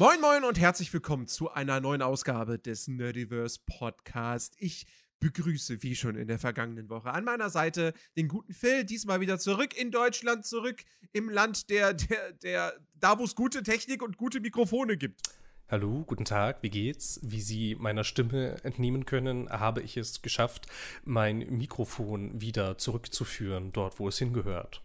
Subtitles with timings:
[0.00, 4.54] Moin, moin und herzlich willkommen zu einer neuen Ausgabe des Nerdiverse Podcast.
[4.56, 4.86] Ich
[5.18, 9.38] begrüße, wie schon in der vergangenen Woche, an meiner Seite den guten Phil, diesmal wieder
[9.38, 14.16] zurück in Deutschland, zurück im Land der, der, der, da wo es gute Technik und
[14.16, 15.20] gute Mikrofone gibt.
[15.68, 17.20] Hallo, guten Tag, wie geht's?
[17.22, 20.66] Wie Sie meiner Stimme entnehmen können, habe ich es geschafft,
[21.04, 24.82] mein Mikrofon wieder zurückzuführen, dort, wo es hingehört.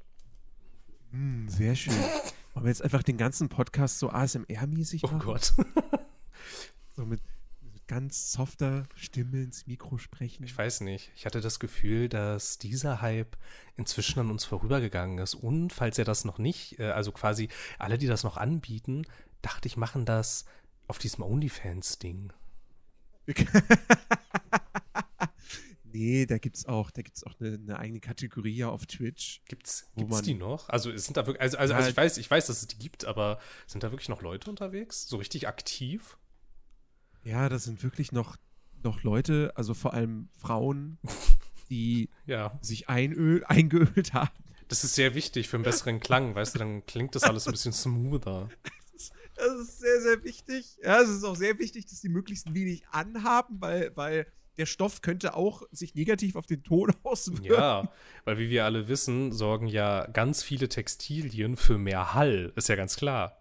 [1.11, 1.95] Hm, sehr schön.
[2.55, 5.19] Wollen wir jetzt einfach den ganzen Podcast so ASMR-mäßig Oh machen?
[5.19, 5.53] Gott.
[6.97, 7.19] So mit,
[7.73, 10.45] mit ganz softer Stimme ins Mikro sprechen.
[10.45, 11.11] Ich weiß nicht.
[11.17, 13.35] Ich hatte das Gefühl, dass dieser Hype
[13.75, 15.33] inzwischen an uns vorübergegangen ist.
[15.35, 17.49] Und falls er das noch nicht, äh, also quasi
[17.79, 19.05] alle, die das noch anbieten,
[19.41, 20.45] dachte ich, machen das
[20.87, 22.31] auf diesem OnlyFans-Ding.
[25.95, 29.41] nee, da gibt's auch, da gibt's auch eine, eine eigene Kategorie auf Twitch.
[29.47, 30.67] Gibt's, gibt's man- die noch?
[30.69, 33.05] Also sind da wirklich, also, also, also ich weiß, ich weiß, dass es die gibt,
[33.05, 35.07] aber sind da wirklich noch Leute unterwegs?
[35.07, 36.17] So richtig aktiv?
[37.23, 38.35] Ja, das sind wirklich noch,
[38.83, 40.97] noch Leute, also vor allem Frauen,
[41.69, 42.57] die Ja.
[42.61, 44.29] sich einöl, eingeölt haben.
[44.67, 47.51] Das ist sehr wichtig für einen besseren Klang, weißt du, dann klingt das alles ein
[47.51, 48.49] bisschen smoother.
[49.37, 50.77] Das ist sehr, sehr wichtig.
[50.81, 54.25] Ja, es ist auch sehr wichtig, dass die möglichst wenig anhaben, weil, weil
[54.57, 57.45] der Stoff könnte auch sich negativ auf den Ton auswirken.
[57.45, 57.91] Ja,
[58.23, 62.75] weil wie wir alle wissen, sorgen ja ganz viele Textilien für mehr Hall, ist ja
[62.75, 63.37] ganz klar.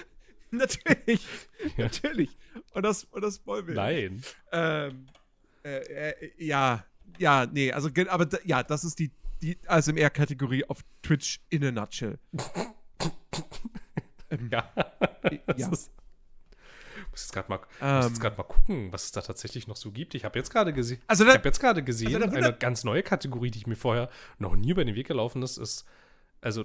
[0.50, 1.26] Natürlich.
[1.76, 1.84] Ja.
[1.86, 2.30] Natürlich.
[2.72, 3.74] Und das, und das wollen wir.
[3.74, 4.22] Nein.
[4.52, 5.06] Ähm,
[5.64, 6.84] äh, äh, ja,
[7.18, 9.10] ja, nee, also, aber ja, das ist die,
[9.42, 12.20] die ASMR-Kategorie auf Twitch in a nutshell.
[14.30, 14.72] ähm, Ja.
[15.56, 15.68] ja.
[15.68, 15.90] Das ist,
[17.18, 18.08] muss jetzt gerade mal, Ähm.
[18.08, 20.14] jetzt mal gucken, was es da tatsächlich noch so gibt.
[20.14, 22.84] Ich habe jetzt gerade gesehen, Also ich da, habe jetzt gerade gesehen, also eine ganz
[22.84, 24.08] neue Kategorie, die ich mir vorher
[24.38, 25.84] noch nie über den Weg gelaufen ist, ist,
[26.40, 26.64] also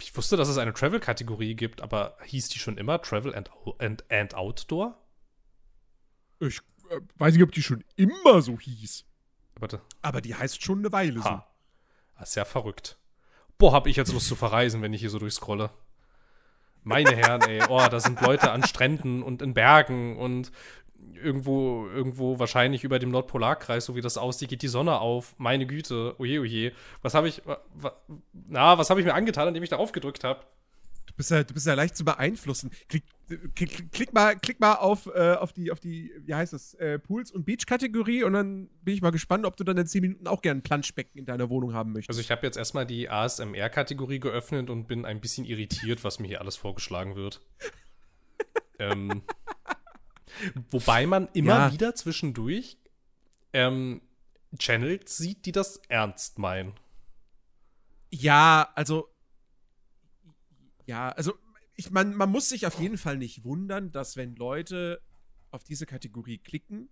[0.00, 4.04] ich wusste, dass es eine Travel-Kategorie gibt, aber hieß die schon immer Travel and, and,
[4.10, 4.98] and Outdoor?
[6.40, 6.58] ich
[6.90, 9.04] äh, weiß nicht, ob die schon immer so hieß.
[9.58, 9.80] Warte.
[10.02, 11.24] Aber die heißt schon eine Weile so.
[11.24, 11.46] Ha.
[12.18, 12.98] Das ist ja verrückt.
[13.58, 15.70] Boah, hab ich jetzt Lust zu verreisen, wenn ich hier so durchscrolle.
[16.86, 20.52] Meine Herren, ey, oh, da sind Leute an Stränden und in Bergen und
[21.20, 25.34] irgendwo, irgendwo wahrscheinlich über dem Nordpolarkreis, so wie das aussieht, geht die Sonne auf.
[25.36, 26.72] Meine Güte, oje, oje.
[27.02, 27.42] Was habe ich,
[28.32, 30.44] na, was habe ich mir angetan, indem ich darauf gedrückt habe?
[31.06, 32.70] Du bist ja, du bist ja leicht zu beeinflussen.
[32.88, 33.04] Klick,
[33.54, 36.98] klick, klick mal, klick mal auf, äh, auf die, auf die, wie heißt das, äh,
[36.98, 40.26] Pools- und Beach-Kategorie und dann bin ich mal gespannt, ob du dann in 10 Minuten
[40.26, 42.10] auch gerne ein Planschbecken in deiner Wohnung haben möchtest.
[42.10, 46.26] Also ich habe jetzt erstmal die ASMR-Kategorie geöffnet und bin ein bisschen irritiert, was mir
[46.26, 47.40] hier alles vorgeschlagen wird.
[48.78, 49.22] ähm,
[50.70, 51.72] wobei man immer Ja.
[51.72, 52.78] wieder zwischendurch
[53.52, 54.02] ähm,
[54.58, 56.74] Channels sieht, die das ernst meinen.
[58.10, 59.08] Ja, also.
[60.86, 61.34] Ja, also
[61.74, 65.00] ich, man, man muss sich auf jeden Fall nicht wundern, dass wenn Leute
[65.50, 66.88] auf diese Kategorie klicken,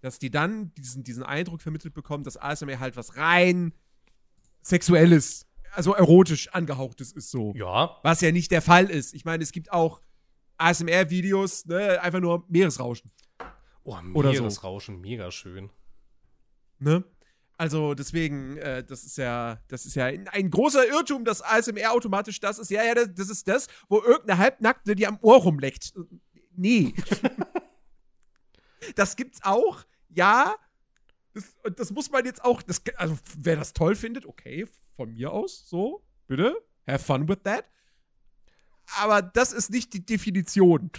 [0.00, 3.72] dass die dann diesen, diesen Eindruck vermittelt bekommen, dass ASMR halt was rein
[4.62, 7.52] sexuelles, also erotisch angehauchtes ist so.
[7.54, 9.14] Ja, Was ja nicht der Fall ist.
[9.14, 10.00] Ich meine, es gibt auch
[10.58, 13.10] ASMR-Videos, ne, einfach nur Meeresrauschen,
[13.84, 14.40] oh, Oder so.
[14.42, 15.70] Meeresrauschen, mega schön.
[16.78, 17.04] ne?
[17.58, 22.38] Also deswegen, äh, das ist ja, das ist ja ein, großer Irrtum, dass ASMR automatisch
[22.38, 22.70] das ist.
[22.70, 25.92] Ja, ja, das, das ist das, wo irgendeine Halbnackte die am Ohr rumleckt.
[26.54, 26.94] Nee.
[28.94, 30.54] das gibt's auch, ja.
[31.34, 35.32] Das, das muss man jetzt auch, das, also wer das toll findet, okay, von mir
[35.32, 37.64] aus, so, bitte, have fun with that.
[38.96, 40.90] Aber das ist nicht die Definition.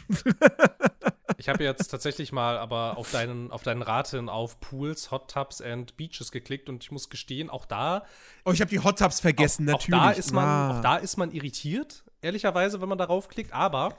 [1.38, 5.31] Ich habe jetzt tatsächlich mal aber auf deinen, auf deinen Rat hin auf Pools, Hot
[5.31, 8.03] Tubs and Beaches geklickt und ich muss gestehen, auch da
[8.45, 9.99] Oh, ich habe die Hot Tubs vergessen, auch, natürlich.
[10.01, 10.78] Auch da, ist man, Ah.
[10.78, 13.53] auch da ist man irritiert, ehrlicherweise, wenn man darauf klickt.
[13.53, 13.97] Aber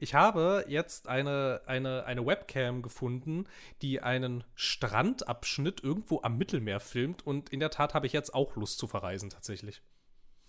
[0.00, 3.46] ich habe jetzt eine, eine, eine Webcam gefunden,
[3.82, 7.24] die einen Strandabschnitt irgendwo am Mittelmeer filmt.
[7.26, 9.80] Und in der Tat habe ich jetzt auch Lust zu verreisen, tatsächlich.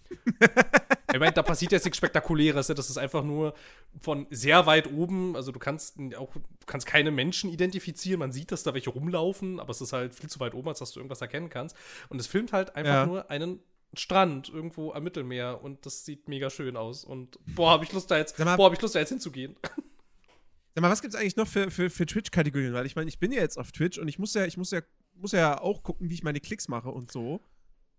[1.14, 2.70] ich meine, da passiert jetzt nichts Spektakuläres.
[2.70, 2.76] ne?
[2.76, 3.54] Das ist einfach nur
[4.00, 5.36] von sehr weit oben.
[5.36, 8.20] Also du kannst auch, du kannst keine Menschen identifizieren.
[8.20, 10.80] Man sieht, dass da welche rumlaufen, aber es ist halt viel zu weit oben, als
[10.80, 11.76] dass du irgendwas erkennen kannst.
[12.10, 13.06] Und es filmt halt einfach Ja.
[13.06, 13.60] nur einen
[13.94, 17.04] Strand irgendwo am Mittelmeer und das sieht mega schön aus.
[17.04, 19.56] Und boah, habe ich Lust da jetzt, mal- boah, habe ich Lust da jetzt hinzugehen.
[20.74, 22.74] Sag mal, was gibt's eigentlich noch für, für, für Twitch-Kategorien?
[22.74, 24.72] Weil ich meine, ich bin ja jetzt auf Twitch und ich muss ja, ich muss
[24.72, 24.80] ja,
[25.16, 27.42] muss ja auch gucken, wie ich meine Klicks mache und so.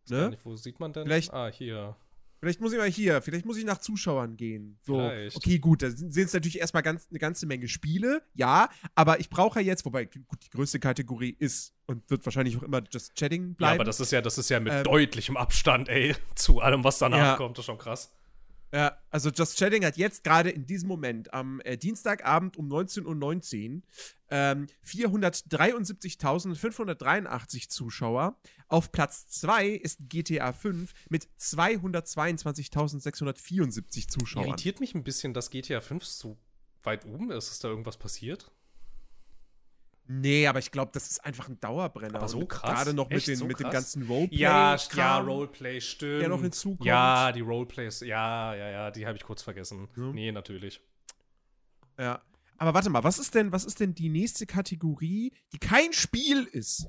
[0.08, 0.30] Ne?
[0.30, 1.04] nicht, wo sieht man denn?
[1.04, 1.94] Vielleicht- ah, hier.
[2.42, 4.76] Vielleicht muss ich mal hier, vielleicht muss ich nach Zuschauern gehen.
[4.82, 5.36] So, Vielleicht.
[5.36, 9.30] okay, gut, da sind es natürlich erstmal ganz, eine ganze Menge Spiele, ja, aber ich
[9.30, 13.14] brauche ja jetzt, wobei, gut, die größte Kategorie ist und wird wahrscheinlich auch immer Just
[13.14, 13.74] Chatting Ja, bleiben.
[13.76, 16.98] aber das ist ja, das ist ja mit Ähm, deutlichem Abstand, ey, zu allem, was
[16.98, 17.36] danach Ja.
[17.36, 17.58] kommt.
[17.58, 18.12] Das ist schon krass.
[18.72, 23.76] Ja, also Just Chatting hat jetzt gerade in diesem Moment am äh, Dienstagabend um 19.19
[23.76, 23.82] Uhr
[24.30, 28.40] ähm, 473.583 Zuschauer.
[28.68, 34.46] Auf Platz 2 ist GTA 5 mit 222.674 Zuschauern.
[34.46, 36.38] Irritiert mich ein bisschen, dass GTA 5 so
[36.82, 37.50] weit oben ist.
[37.50, 38.50] Ist da irgendwas passiert?
[40.06, 42.16] Nee, aber ich glaube, das ist einfach ein Dauerbrenner.
[42.16, 42.70] Aber so Und krass?
[42.70, 44.36] Gerade noch mit, den, so mit dem ganzen Roleplay.
[44.36, 45.18] Ja, ja.
[45.18, 46.22] Roleplay, stimmt.
[46.22, 46.84] der noch hinzukommt.
[46.84, 49.88] Ja, die Roleplays, ja, ja, ja, die habe ich kurz vergessen.
[49.96, 50.12] Ja.
[50.12, 50.80] Nee, natürlich.
[51.98, 52.20] Ja.
[52.58, 56.44] Aber warte mal, was ist denn, was ist denn die nächste Kategorie, die kein Spiel
[56.44, 56.88] ist?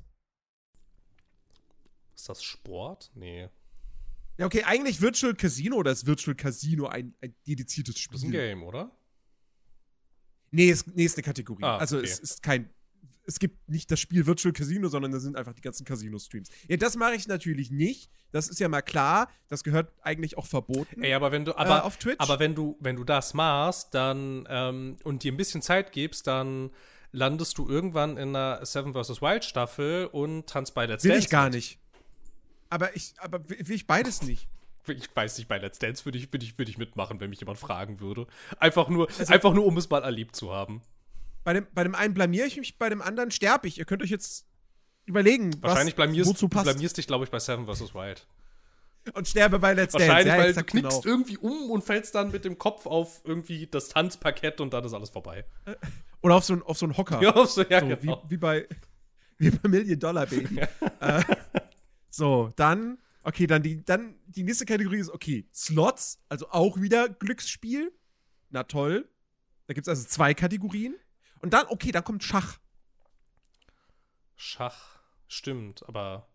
[2.14, 3.10] Ist das Sport?
[3.14, 3.48] Nee.
[4.38, 8.14] Ja, okay, eigentlich Virtual Casino oder ist Virtual Casino ein, ein dediziertes Spiel?
[8.14, 8.90] Das ist ein Game, oder?
[10.50, 11.64] Nee, es, nee, ist eine Kategorie.
[11.64, 12.06] Ah, also okay.
[12.06, 12.70] es ist kein.
[13.26, 16.48] Es gibt nicht das Spiel Virtual Casino, sondern da sind einfach die ganzen Casino-Streams.
[16.68, 18.10] Ja, das mache ich natürlich nicht.
[18.32, 19.30] Das ist ja mal klar.
[19.48, 21.02] Das gehört eigentlich auch verboten.
[21.02, 22.20] Ey, aber wenn du, aber, äh, auf Twitch.
[22.20, 26.26] aber wenn du, wenn du das machst, dann ähm, und dir ein bisschen Zeit gibst,
[26.26, 26.70] dann
[27.12, 29.22] landest du irgendwann in einer Seven vs.
[29.22, 31.24] Wild Staffel und tanzt bei Let's will Dance.
[31.24, 31.78] ich gar nicht.
[32.70, 34.48] Aber ich, aber will will ich beides nicht.
[34.88, 37.40] Ich weiß nicht, bei Let's Dance würde ich, würde ich, würde ich mitmachen, wenn mich
[37.40, 38.26] jemand fragen würde.
[38.58, 40.82] Einfach nur, Also einfach nur, um es mal erlebt zu haben.
[41.44, 43.78] Bei dem, bei dem einen blamier ich mich, bei dem anderen sterbe ich.
[43.78, 44.46] Ihr könnt euch jetzt
[45.04, 46.64] überlegen, Wahrscheinlich was blamierst, wozu du passt.
[46.64, 47.94] blamierst dich, glaube ich, bei Seven vs.
[47.94, 48.26] Wild.
[49.12, 50.08] Und sterbe bei Let's Dance.
[50.08, 51.14] Wahrscheinlich, ja, weil du exakt knickst genau.
[51.14, 54.94] irgendwie um und fällst dann mit dem Kopf auf irgendwie das Tanzparkett und dann ist
[54.94, 55.44] alles vorbei.
[56.22, 57.20] Oder auf so, auf so einen Hocker.
[57.22, 58.22] Ja, so, ja so, genau.
[58.24, 58.66] wie, wie, bei,
[59.38, 60.60] wie bei Million Dollar Baby.
[61.00, 61.22] äh,
[62.08, 67.10] so, dann, okay, dann die, dann die nächste Kategorie ist, okay, Slots, also auch wieder
[67.10, 67.92] Glücksspiel.
[68.48, 69.06] Na toll.
[69.66, 70.94] Da gibt es also zwei Kategorien.
[71.44, 72.56] Und dann, okay, dann kommt Schach.
[74.34, 74.98] Schach,
[75.28, 76.26] stimmt, aber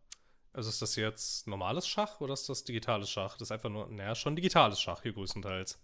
[0.54, 3.34] also ist das jetzt normales Schach oder ist das digitales Schach?
[3.34, 5.80] Das ist einfach nur, naja, schon digitales Schach hier größtenteils.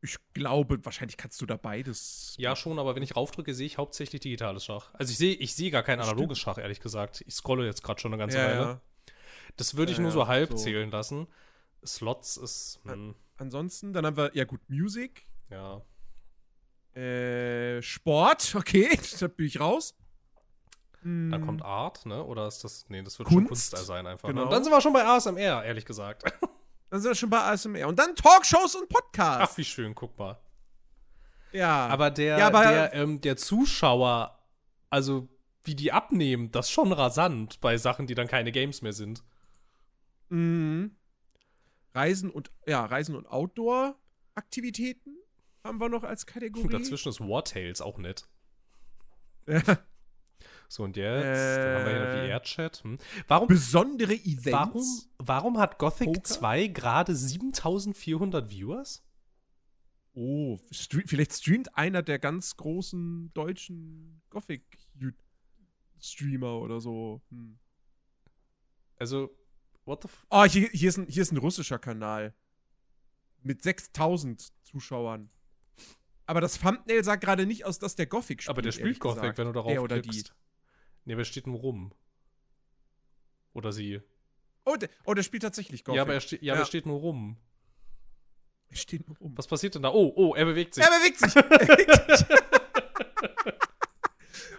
[0.00, 2.36] Ich glaube, wahrscheinlich kannst du da beides.
[2.38, 4.94] Ja, schon, aber wenn ich raufdrücke, sehe ich hauptsächlich digitales Schach.
[4.94, 7.22] Also ich sehe ich sehe gar kein analoges Schach, ehrlich gesagt.
[7.26, 8.60] Ich scrolle jetzt gerade schon eine ganze ja, Weile.
[8.62, 8.80] ja.
[9.58, 10.56] Das würde ich Ja, nur so halb so.
[10.56, 11.26] zählen lassen.
[11.84, 15.82] Slots ist, hm, Ansonsten, dann haben wir, ja gut, Musik, ja.
[16.98, 19.94] Äh, Sport, okay, da bin ich raus.
[21.02, 22.24] Dann Hm, kommt Art, ne?
[22.24, 24.28] Oder ist das, nee, das wird schon Kunst, Kunst sein einfach.
[24.28, 24.34] Ne?
[24.34, 24.46] genau.
[24.46, 26.24] Und dann sind wir schon bei ASMR, ehrlich gesagt.
[26.90, 27.86] Dann sind wir schon bei ASMR.
[27.86, 29.52] Und dann Talkshows und Podcasts.
[29.52, 30.38] Ach, wie schön, guck mal.
[31.52, 31.86] ja.
[31.88, 34.38] Aber der, Ja, aber- der, ähm, der Zuschauer,
[34.88, 35.28] also
[35.64, 39.22] wie die abnehmen, das ist schon rasant bei Sachen, die dann keine Games mehr sind.
[40.30, 40.96] Mhm.
[41.94, 45.14] Reisen und ja, Reisen und Outdoor-Aktivitäten
[45.64, 46.68] haben wir noch als Kategorie.
[46.68, 48.28] Dazwischen ist War Tales auch nett.
[49.48, 49.62] Ja.
[50.68, 52.28] So, und jetzt dann haben wir hier Äh.
[52.28, 52.84] noch VR-Chat.
[52.84, 52.98] Hm.
[53.26, 54.52] Warum, Besondere Events.
[54.52, 54.84] warum,
[55.16, 56.24] warum hat Gothic Poker?
[56.24, 59.02] 2 gerade 7400 Viewers?
[60.12, 67.22] Oh, stre vielleicht streamt einer der ganz großen deutschen Gothic-Streamer oder so.
[67.30, 67.58] Hm.
[68.96, 69.34] Also,
[69.86, 72.34] what the f Oh, hier, hier, ist ein, hier ist ein russischer Kanal.
[73.42, 75.30] Mit 6000 Zuschauern.
[76.28, 78.50] Aber das Thumbnail sagt gerade nicht aus, dass der Gothic spielt.
[78.50, 79.38] Aber der spielt Gothic, gesagt.
[79.38, 80.24] wenn du darauf Der oder die.
[81.06, 81.94] Nee, aber er steht nur rum.
[83.54, 84.02] Oder sie.
[84.66, 85.96] Oh, der, oh, der spielt tatsächlich Gothic.
[85.96, 86.64] Ja, aber er, ste ja, aber Ja.
[86.64, 87.38] er steht nur rum.
[88.68, 89.32] er steht nur rum.
[89.38, 89.88] Was passiert denn da?
[89.90, 90.84] Oh, oh, er bewegt sich.
[90.84, 91.34] Er bewegt sich.
[91.34, 92.26] Er bewegt sich.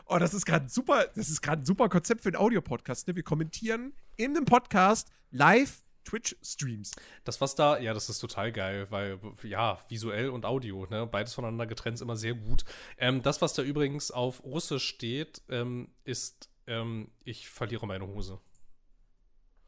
[0.06, 1.06] oh, das ist gerade super.
[1.16, 3.08] Das ist gerade ein super Konzept für einen Audiopodcast.
[3.08, 3.16] Ne?
[3.16, 6.92] Wir kommentieren in dem Podcast live Twitch-Streams.
[7.24, 11.34] Das, was da, ja, das ist total geil, weil, ja, visuell und Audio, ne, beides
[11.34, 12.66] voneinander getrennt ist immer sehr gut.
[12.98, 18.40] Ähm, das, was da übrigens auf Russisch steht, ähm, ist, ähm, ich verliere meine Hose.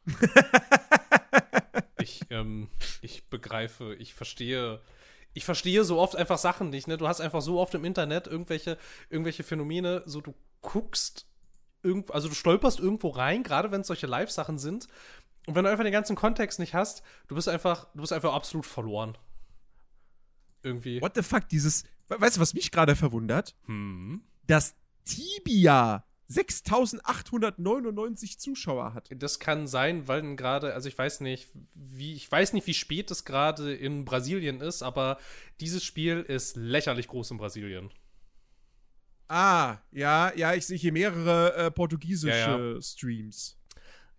[1.99, 2.69] ich, ähm,
[3.01, 4.81] ich begreife, ich verstehe,
[5.33, 6.97] ich verstehe so oft einfach Sachen nicht, ne?
[6.97, 8.77] Du hast einfach so oft im Internet irgendwelche,
[9.09, 11.27] irgendwelche Phänomene, so du guckst,
[11.83, 14.87] irgend, also du stolperst irgendwo rein, gerade wenn es solche Live-Sachen sind.
[15.47, 18.33] Und wenn du einfach den ganzen Kontext nicht hast, du bist einfach, du bist einfach
[18.33, 19.17] absolut verloren.
[20.63, 21.01] Irgendwie.
[21.01, 21.83] What the fuck, dieses.
[22.07, 23.55] we- Weißt du, was mich gerade verwundert?
[23.65, 24.21] Hm.
[24.45, 29.09] Dass Tibia 6899 Zuschauer hat.
[29.15, 33.09] Das kann sein, weil gerade, also ich weiß nicht, wie, ich weiß nicht, wie spät
[33.11, 35.17] es gerade in Brasilien ist, aber
[35.59, 37.89] dieses Spiel ist lächerlich groß in Brasilien.
[39.27, 43.57] Ah, ja, ja, ich sehe hier mehrere äh, portugiesische Ja, Streams.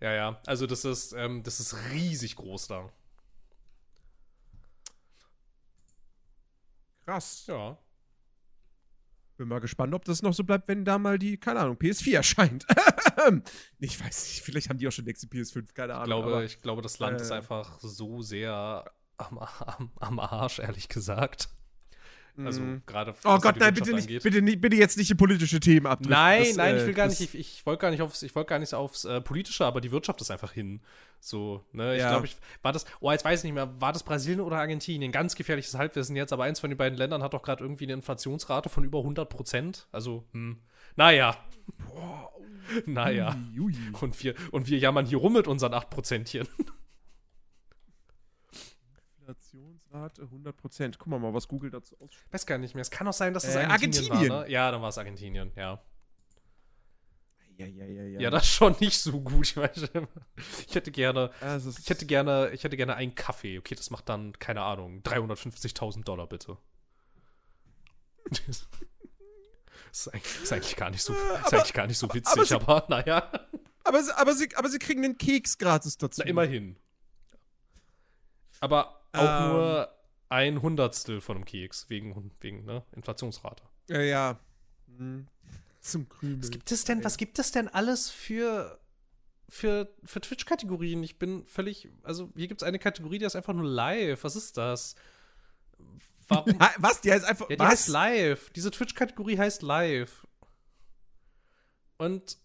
[0.02, 0.40] Ja, ja.
[0.46, 2.90] Also das ist, ähm, das ist riesig groß da.
[7.06, 7.46] Krass.
[7.46, 7.78] Ja.
[9.36, 12.14] Bin mal gespannt, ob das noch so bleibt, wenn da mal die, keine Ahnung, PS4
[12.16, 12.66] erscheint.
[13.78, 16.02] ich weiß nicht, vielleicht haben die auch schon nächste PS5, keine Ahnung.
[16.04, 18.84] Ich glaube, aber- ich glaube, das Land ist äh, einfach so sehr
[19.18, 21.48] am, am, am Arsch, ehrlich gesagt.
[22.38, 22.82] Also Mhm.
[22.86, 26.12] gerade Oh Gott, nein, bitte nicht, bitte, nicht, bitte jetzt nicht in politische Themen abdriften.
[26.12, 28.34] Nein, Das, nein, äh, ich will gar nicht, ich, ich wollte gar nicht aufs, ich
[28.34, 30.80] wollte gar nicht aufs äh, Politische, aber die Wirtschaft ist einfach hin.
[31.20, 31.94] So, ne?
[31.94, 32.08] Ich Ja.
[32.08, 35.12] glaube, ich war das, oh, jetzt weiß ich nicht mehr, war das Brasilien oder Argentinien?
[35.12, 37.92] Ganz gefährliches Halbwissen jetzt, aber eins von den beiden Ländern hat doch gerade irgendwie eine
[37.92, 39.86] Inflationsrate von über 100 Prozent.
[39.92, 40.58] Also, hm,
[40.96, 41.36] naja.
[42.86, 43.36] naja.
[43.58, 43.76] Ui, ui.
[44.00, 46.48] Und wir, und wir jammern hier rum mit unseren 8 Prozentchen.
[49.92, 50.94] Inflationsrate 100%.
[50.98, 52.32] Guck mal mal, was Google dazu ausspricht.
[52.32, 52.82] Weiß gar nicht mehr.
[52.82, 54.30] Es kann auch sein, dass es Äh, Argentinien, Argentinien.
[54.32, 54.50] war, ne?
[54.50, 55.82] Ja, dann war es Argentinien, ja.
[57.58, 58.20] Ja, ja, ja, ja.
[58.20, 59.46] Ja, das ist schon nicht so gut.
[59.46, 59.72] Ich, meine,
[60.66, 63.58] ich hätte gerne, Also, ich hätte gerne, ich hätte gerne einen Kaffee.
[63.58, 66.56] Okay, das macht dann, keine Ahnung, 350.000 Dollar bitte.
[68.30, 72.14] Das ist eigentlich, ist eigentlich gar nicht so, ist aber- eigentlich gar nicht so aber
[72.14, 73.30] witzig, sie- aber, naja,
[73.84, 76.22] aber, sie- aber, sie, aber sie kriegen einen Keks gratis dazu.
[76.24, 76.76] na, immerhin.
[78.60, 79.48] Aber auch Ähm.
[79.52, 79.88] nur
[80.28, 83.62] ein Hundertstel von einem Keks, wegen, wegen ne, Inflationsrate.
[83.88, 84.40] Ja, ja.
[84.96, 85.28] Hm.
[85.80, 86.40] Zum Krümel.
[86.40, 88.80] Was gibt es denn, was gibt es denn alles für,
[89.48, 91.02] für, für Twitch-Kategorien?
[91.02, 94.22] Ich bin völlig, also hier gibt es eine Kategorie, die ist einfach nur live.
[94.24, 94.94] Was ist das?
[96.28, 96.54] Warum?
[96.78, 97.00] Was?
[97.00, 97.50] Die heißt einfach.
[97.50, 97.70] Ja, die was?
[97.70, 98.50] heißt live.
[98.50, 100.26] Diese Twitch-Kategorie heißt live.
[101.98, 102.38] Und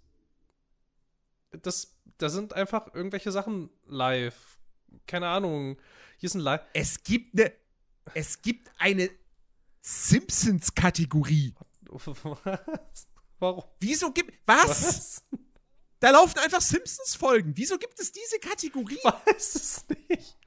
[1.52, 4.57] das, da sind einfach irgendwelche Sachen live.
[5.06, 5.78] Keine Ahnung.
[6.18, 6.62] Hier ist ein Live.
[6.74, 7.54] Es gibt eine.
[8.14, 9.10] Es gibt eine
[9.82, 11.54] Simpsons-Kategorie.
[11.90, 12.08] Was?
[13.40, 13.64] Warum?
[13.80, 14.34] Wieso gibt.
[14.46, 14.68] Was?
[14.70, 15.24] Was?
[16.00, 17.54] Da laufen einfach Simpsons-Folgen.
[17.56, 19.00] Wieso gibt es diese Kategorie?
[19.04, 20.38] Weiß es nicht.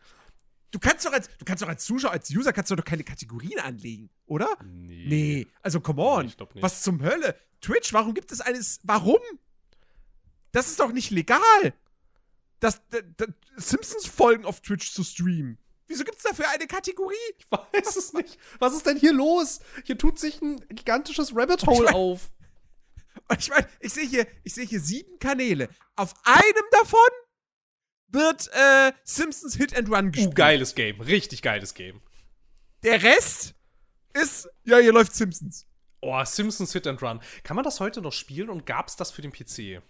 [0.71, 3.02] Du kannst doch als, du kannst doch als Zuschauer, als User kannst du doch keine
[3.02, 4.57] Kategorien anlegen, oder?
[4.64, 5.07] Nee.
[5.09, 6.26] Nee, also come on.
[6.26, 6.62] Nee, ich.
[6.62, 7.37] Was zum Hölle?
[7.61, 8.78] Twitch, warum gibt es eines.
[8.85, 9.19] Warum?
[10.52, 11.40] Das ist doch nicht legal.
[12.61, 15.59] Das, das, Simpsons-Folgen auf Twitch zu streamen.
[15.87, 17.14] Wieso gibt es dafür eine Kategorie?
[17.38, 18.38] Ich weiß es nicht.
[18.61, 19.61] Was ist denn hier los?
[19.85, 22.31] Hier tut sich ein gigantisches Rabbit Hole auf.
[23.29, 25.69] Und ich meine, ich sehe hier, ich sehe hier sieben Kanäle.
[25.97, 27.00] Auf einem davon
[28.09, 30.37] wird äh, Simpsons Hit and Run Uh, gespielt.
[30.37, 31.00] geiles Game.
[31.00, 32.00] Richtig geiles Game.
[32.83, 33.55] Der Rest
[34.14, 35.67] ist, ja, hier läuft Simpsons.
[36.00, 37.21] Oh, Simpsons Hit and Run.
[37.43, 39.83] Kann man das heute noch spielen und gab es das für den PC?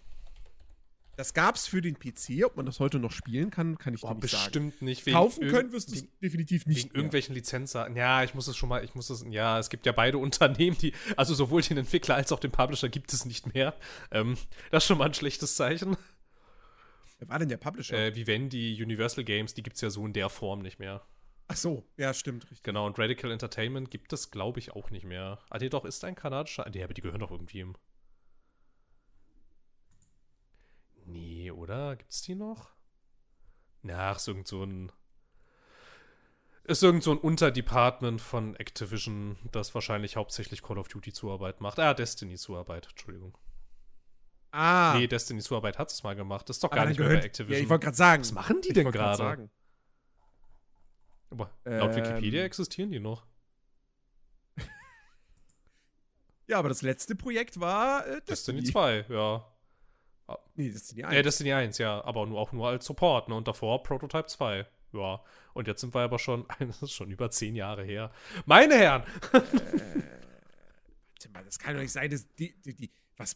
[1.20, 2.46] Das gab's für den PC.
[2.46, 4.42] Ob man das heute noch spielen kann, kann ich Boah, nicht sagen.
[4.44, 5.04] bestimmt nicht.
[5.04, 6.78] Wegen Kaufen können wirst du es definitiv nicht.
[6.78, 6.96] wegen mehr.
[6.96, 7.94] irgendwelchen Lizenzen.
[7.94, 10.78] Ja, ich muss es schon mal, ich muss es, ja, es gibt ja beide Unternehmen,
[10.78, 13.74] die, also sowohl den Entwickler als auch den Publisher gibt es nicht mehr.
[14.10, 14.38] Ähm,
[14.70, 15.94] das ist schon mal ein schlechtes Zeichen.
[17.18, 17.98] Wer war denn der Publisher?
[17.98, 21.02] Äh, Vivendi, Universal Games, die gibt es ja so in der Form nicht mehr.
[21.48, 22.62] Ach so, ja, stimmt, richtig.
[22.62, 25.38] Genau, und Radical Entertainment gibt es, glaube ich, auch nicht mehr.
[25.50, 26.64] Ah, nee, doch, ist ein kanadischer.
[26.72, 27.74] Nee, aber die gehören doch irgendwie im.
[31.10, 31.96] Nee, oder?
[31.96, 32.70] Gibt's die noch?
[33.82, 34.92] Na, ist irgend so ein.
[36.64, 41.78] Ist irgend so ein Unterdepartment von Activision, das wahrscheinlich hauptsächlich Call of Duty Zuarbeit macht.
[41.78, 43.36] Ah, Destiny Zuarbeit, Entschuldigung.
[44.52, 46.48] Ah, Nee, Destiny Zuarbeit hat es mal gemacht.
[46.48, 47.56] Das ist doch aber gar nicht mehr gehört- bei Activision.
[47.58, 48.22] Ja, ich wollte gerade sagen.
[48.22, 49.48] Was machen die ich denn gerade?
[51.30, 53.24] Aber laut Ähm, Wikipedia existieren die noch.
[56.46, 58.64] Ja, aber das letzte Projekt war äh, Destiny Destiny.
[58.72, 59.46] 2, ja.
[60.60, 61.14] Nee, Destiny 1.
[61.14, 63.34] Äh, Destiny 1, ja, aber nur, auch nur als Support, ne?
[63.34, 64.66] Und davor Prototype 2.
[64.92, 65.22] Ja.
[65.54, 68.10] Und jetzt sind wir aber schon, das ist schon über zehn Jahre her.
[68.46, 69.04] Meine Herren!
[69.32, 73.34] Warte mal, das kann doch nicht sein, dass die, die, die was,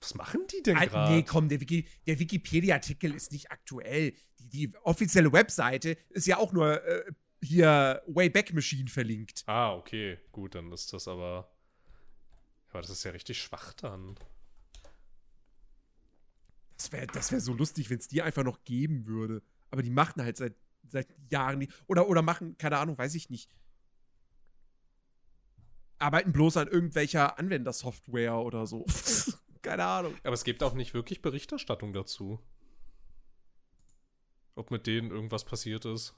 [0.00, 1.12] Was machen die denn Ah, gerade?
[1.12, 4.12] nee, komm, der, Wiki, der Wikipedia-Artikel ist nicht aktuell.
[4.38, 7.02] Die, die offizielle Webseite ist ja auch nur äh,
[7.42, 9.42] hier Wayback Machine verlinkt.
[9.46, 10.18] Ah, okay.
[10.32, 11.50] Gut, dann ist das aber.
[12.70, 14.16] Aber das ist ja richtig schwach dann.
[16.76, 19.42] Das wäre das wär so lustig, wenn es die einfach noch geben würde.
[19.70, 20.56] Aber die machen halt seit,
[20.88, 21.72] seit Jahren nicht.
[21.86, 23.50] Oder, oder machen, keine Ahnung, weiß ich nicht.
[25.98, 28.84] Arbeiten bloß an irgendwelcher Anwendersoftware oder so.
[29.62, 30.14] keine Ahnung.
[30.22, 32.40] Aber es gibt auch nicht wirklich Berichterstattung dazu.
[34.56, 36.14] Ob mit denen irgendwas passiert ist.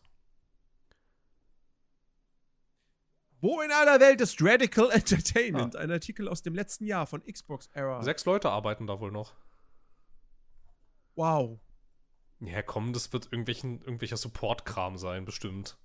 [3.40, 5.76] Wo in aller Welt ist Radical Entertainment?
[5.76, 8.02] Ein Artikel aus dem letzten Jahr von Xbox Era.
[8.02, 9.34] Sechs Leute arbeiten da wohl noch.
[11.16, 11.58] Wow.
[12.40, 15.78] Ja, komm, das wird irgendwelchen, irgendwelcher Support-Kram sein, bestimmt.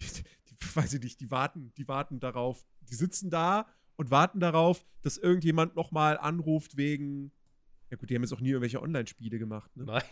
[0.00, 2.64] Die, die, weiß ich nicht, die warten, die warten darauf.
[2.88, 3.66] Die sitzen da
[3.96, 7.32] und warten darauf, dass irgendjemand nochmal anruft wegen.
[7.90, 9.84] Ja gut, die haben jetzt auch nie irgendwelche Online-Spiele gemacht, ne?
[9.84, 10.02] Nein?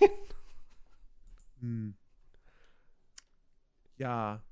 [1.61, 1.95] Hm.
[3.97, 4.43] Ja.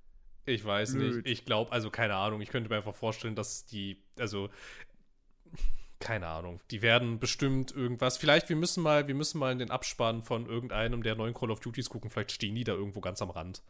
[0.47, 1.17] Ich weiß Blöd.
[1.17, 1.27] nicht.
[1.27, 2.41] Ich glaube, also keine Ahnung.
[2.41, 4.49] Ich könnte mir einfach vorstellen, dass die, also
[6.01, 6.61] keine Ahnung.
[6.71, 8.17] Die werden bestimmt irgendwas.
[8.17, 11.51] Vielleicht, wir müssen mal, wir müssen mal in den Abspann von irgendeinem der neuen Call
[11.51, 12.11] of Duties gucken.
[12.11, 13.63] Vielleicht stehen die da irgendwo ganz am Rand.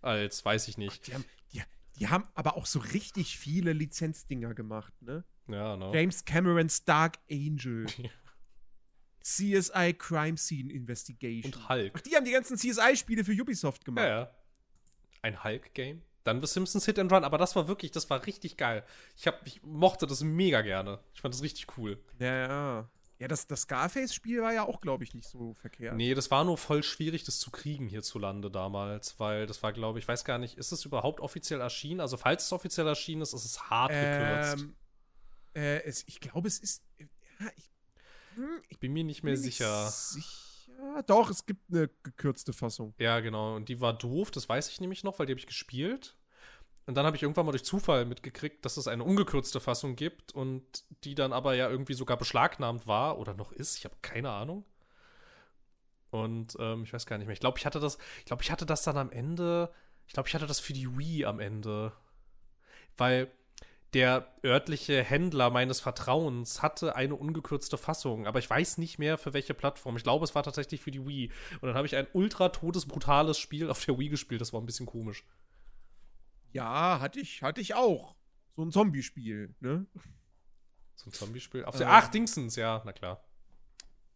[0.00, 1.06] Als, weiß ich nicht.
[1.06, 1.62] Die haben, die,
[1.98, 5.24] die haben aber auch so richtig viele Lizenzdinger gemacht, ne?
[5.46, 5.92] Ja, no.
[5.92, 7.86] James Cameron's Dark Angel.
[9.22, 11.52] CSI Crime Scene Investigation.
[11.52, 11.92] Und Hulk.
[11.94, 14.04] Ach, die haben die ganzen CSI-Spiele für Ubisoft gemacht.
[14.04, 14.30] Ja, ja.
[15.22, 16.02] Ein Hulk-Game.
[16.24, 18.84] Dann The Simpsons Hit and Run, aber das war wirklich, das war richtig geil.
[19.16, 20.98] Ich, hab, ich mochte das mega gerne.
[21.14, 21.98] Ich fand das richtig cool.
[22.18, 22.90] Ja, ja.
[23.18, 25.94] Ja, das, das Scarface-Spiel war ja auch, glaube ich, nicht so verkehrt.
[25.94, 29.98] Nee, das war nur voll schwierig, das zu kriegen hierzulande damals, weil das war, glaube
[29.98, 32.00] ich, weiß gar nicht, ist es überhaupt offiziell erschienen?
[32.00, 34.62] Also, falls es offiziell erschienen ist, ist es hart gekürzt.
[34.64, 34.76] Ähm,
[35.54, 36.82] äh, es, ich glaube, es ist.
[36.98, 37.70] Ja, ich,
[38.36, 39.88] hm, Ich bin mir nicht mehr bin sicher.
[39.90, 40.49] sicher.
[41.06, 42.94] Doch, es gibt eine gekürzte Fassung.
[42.98, 43.56] Ja, genau.
[43.56, 46.16] Und die war doof, das weiß ich nämlich noch, weil die habe ich gespielt.
[46.86, 50.32] Und dann habe ich irgendwann mal durch Zufall mitgekriegt, dass es eine ungekürzte Fassung gibt
[50.32, 50.62] und
[51.04, 53.78] die dann aber ja irgendwie sogar beschlagnahmt war oder noch ist.
[53.78, 54.64] Ich habe keine Ahnung.
[56.10, 57.34] Und ähm, ich weiß gar nicht mehr.
[57.34, 59.72] Ich glaube, ich hatte das, ich glaube, ich hatte das dann am Ende.
[60.06, 61.92] Ich glaube, ich hatte das für die Wii am Ende.
[62.96, 63.30] Weil
[63.94, 69.32] der örtliche Händler meines Vertrauens hatte eine ungekürzte Fassung, aber ich weiß nicht mehr für
[69.32, 69.96] welche Plattform.
[69.96, 71.30] Ich glaube, es war tatsächlich für die Wii.
[71.60, 74.40] Und dann habe ich ein ultra todesbrutales Spiel auf der Wii gespielt.
[74.40, 75.24] Das war ein bisschen komisch.
[76.52, 78.14] Ja, hatte ich, hatte ich auch.
[78.56, 79.86] So ein Zombie-Spiel, ne?
[80.94, 81.64] So ein Zombie-Spiel.
[81.64, 81.80] Auf Ähm.
[81.80, 83.24] der Ach, Dingsens, ja, na klar.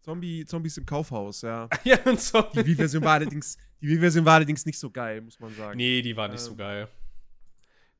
[0.02, 1.68] Zombie, Zombies im Kaufhaus, ja.
[1.84, 2.62] ja, ein Zombie.
[2.62, 5.76] Die Wii-Version war allerdings, die Wii-Version war allerdings nicht so geil, muss man sagen.
[5.78, 6.56] Nee, die war nicht so Ähm.
[6.58, 6.88] geil.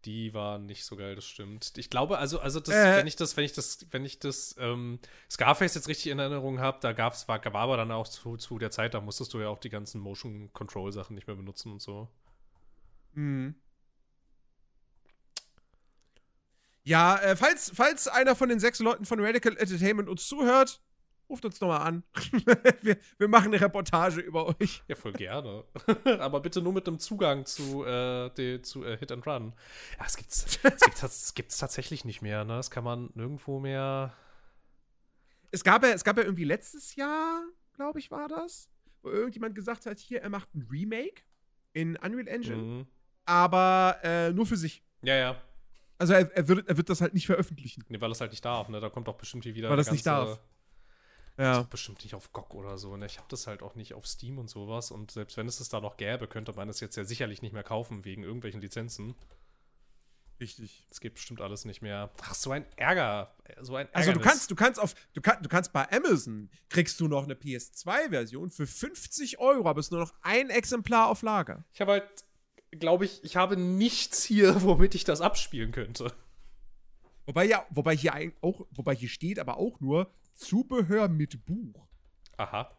[0.05, 1.73] Die war nicht so geil, das stimmt.
[1.77, 2.97] Ich glaube, also, also das, Äh.
[2.99, 4.99] wenn ich das, wenn ich das, wenn ich das ähm,
[5.31, 8.59] Scarface jetzt richtig in Erinnerung habe, da gab's, war, war aber dann auch zu, zu
[8.59, 11.73] der Zeit, da musstest du ja auch die ganzen Motion Control Sachen nicht mehr benutzen
[11.73, 12.09] und so.
[13.15, 13.55] Mhm.
[16.83, 20.83] Ja, äh, falls, falls einer von den sechs Leuten von Radical Entertainment uns zuhört,
[21.29, 22.03] ruft uns doch mal an.
[22.83, 24.83] wir, wir machen eine Reportage über euch.
[24.89, 25.65] Ja, voll gerne.
[26.21, 29.53] aber bitte nur mit einem Zugang zu, äh, de, zu äh, Hit and Run.
[29.99, 32.57] Ja, es gibt's, es gibt's, es gibt's tatsächlich nicht mehr, ne?
[32.57, 34.13] Das kann man nirgendwo mehr.
[35.51, 37.43] Es gab ja, es gab ja irgendwie letztes Jahr,
[37.75, 38.69] glaube ich, war das,
[39.03, 41.23] wo irgendjemand gesagt hat, hier, er macht ein Remake
[41.73, 42.87] in Unreal Engine, Mhm.
[43.25, 44.83] aber äh, nur für sich.
[45.03, 45.37] Ja, ja.
[45.97, 47.85] Also er, er, wird, er wird das halt nicht veröffentlichen.
[47.89, 48.81] Nee, weil es halt nicht darf, ne?
[48.81, 49.71] Da kommt doch bestimmt hier wieder.
[49.71, 50.41] Weil das nicht ganze- darf.
[51.37, 51.59] Ist Ja.
[51.63, 52.97] doch bestimmt nicht auf GOG oder so.
[52.97, 53.07] Ne?
[53.07, 54.91] Ich habe das halt auch nicht auf Steam und sowas.
[54.91, 57.53] Und selbst wenn es es da noch gäbe, könnte man es jetzt ja sicherlich nicht
[57.53, 59.15] mehr kaufen wegen irgendwelchen Lizenzen.
[60.41, 60.87] Richtig.
[60.91, 62.11] Es geht bestimmt alles nicht mehr.
[62.23, 63.35] Ach, so ein Ärger.
[63.61, 64.23] So ein Also du Ärgernis.
[64.33, 68.51] kannst, du kannst auf, du, kann, du kannst bei Amazon kriegst du noch eine PS2-Version
[68.51, 71.65] für 50 Euro, aber es ist nur noch ein Exemplar auf Lager.
[71.73, 72.09] Ich habe halt,
[72.73, 76.13] glaube ich, ich habe nichts hier, womit ich das abspielen könnte.
[77.27, 81.87] Wobei ja, wobei hier ein, auch, wobei hier steht aber auch nur Zubehör mit Buch.
[82.37, 82.77] Aha.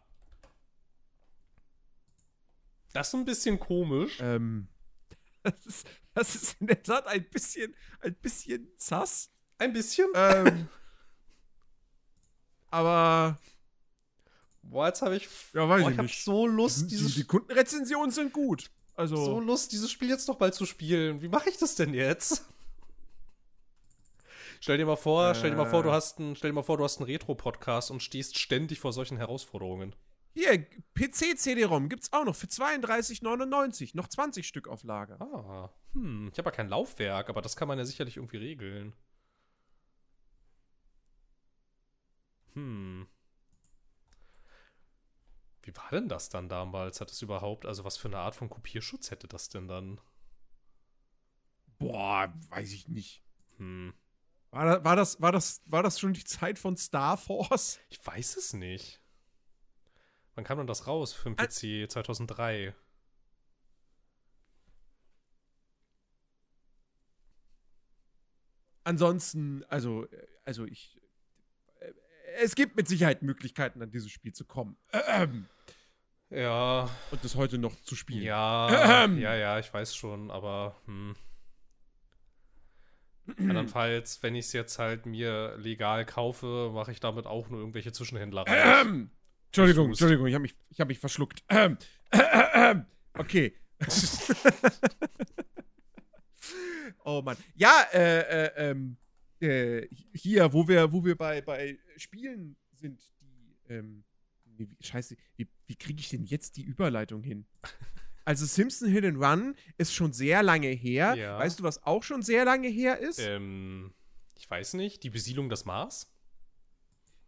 [2.92, 4.18] Das ist ein bisschen komisch.
[4.20, 4.68] Ähm,
[5.42, 9.30] das ist, das ist in der Tat ein bisschen, ein bisschen sass.
[9.58, 10.08] Ein bisschen.
[10.14, 10.68] Ähm,
[12.70, 13.38] aber
[14.70, 15.28] Boah, jetzt habe ich.
[15.52, 16.24] Ja, weiß boah, ich ich habe nicht.
[16.24, 18.70] so Lust, die, dieses die Kundenrezensionen sind gut.
[18.94, 21.20] Also so Lust, dieses Spiel jetzt noch bald zu spielen.
[21.20, 22.46] Wie mache ich das denn jetzt?
[24.60, 25.92] Stell dir mal vor, stell dir mal vor, du Äh.
[25.92, 29.16] hast einen, stell dir mal vor, du hast einen Retro-Podcast und stehst ständig vor solchen
[29.16, 29.94] Herausforderungen.
[30.34, 33.96] hier PC-CD-ROM gibt's auch noch für 32,99.
[33.96, 35.20] Noch 20 Stück auf Lager.
[35.20, 38.94] Ah, hm, ich habe ja kein Laufwerk, aber das kann man ja sicherlich irgendwie regeln.
[42.54, 43.06] Hm.
[45.62, 47.00] Wie war denn das dann damals?
[47.00, 50.00] Hat es überhaupt, also was für eine Art von Kopierschutz hätte das denn dann?
[51.78, 53.22] Boah, weiß ich nicht.
[53.58, 53.92] Hm.
[54.56, 57.78] War, war, das, war, das, war das schon die Zeit von Star Force?
[57.90, 59.02] Ich weiß es nicht.
[60.34, 61.46] Wann kam denn das raus für den Ä-
[61.86, 61.90] PC?
[61.90, 62.74] 2003.
[68.84, 70.06] Ansonsten, also,
[70.44, 71.00] also ich.
[71.80, 71.92] äh,
[72.38, 74.76] Es gibt mit Sicherheit Möglichkeiten, an dieses Spiel zu kommen.
[74.92, 75.46] Ähm,
[76.30, 78.22] Ja, und das heute noch zu spielen.
[78.22, 79.18] ja, Ähm.
[79.18, 81.16] ja, ja, ich weiß schon, aber hm.
[83.38, 87.92] Andernfalls, wenn ich es jetzt halt mir legal kaufe, mache ich damit auch nur irgendwelche
[87.92, 88.86] Zwischenhändler rein.
[88.86, 89.10] Ähm,
[89.46, 89.88] Entschuldigung.
[89.88, 91.42] Entschuldigung, ich habe mich, ich hab mich verschluckt.
[91.48, 91.78] Ähm,
[92.10, 92.82] äh, äh, äh,
[93.14, 93.54] okay.
[97.04, 97.36] oh Mann.
[97.54, 98.96] Ja, äh, äh, ähm,
[99.40, 104.04] äh, hier, wo wir, wo wir bei, bei Spielen sind, die, ähm,
[104.80, 107.46] scheiße, wie, wie kriege ich denn jetzt die Überleitung hin?
[108.26, 111.14] Also Simpson Hit and Run ist schon sehr lange her.
[111.14, 111.38] Ja.
[111.38, 113.20] Weißt du, was auch schon sehr lange her ist?
[113.20, 113.94] Ähm,
[114.34, 116.12] ich weiß nicht, die Besiedlung des Mars?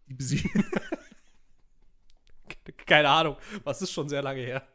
[0.08, 0.68] Die besiegen.
[2.86, 4.66] Keine Ahnung, was ist schon sehr lange her.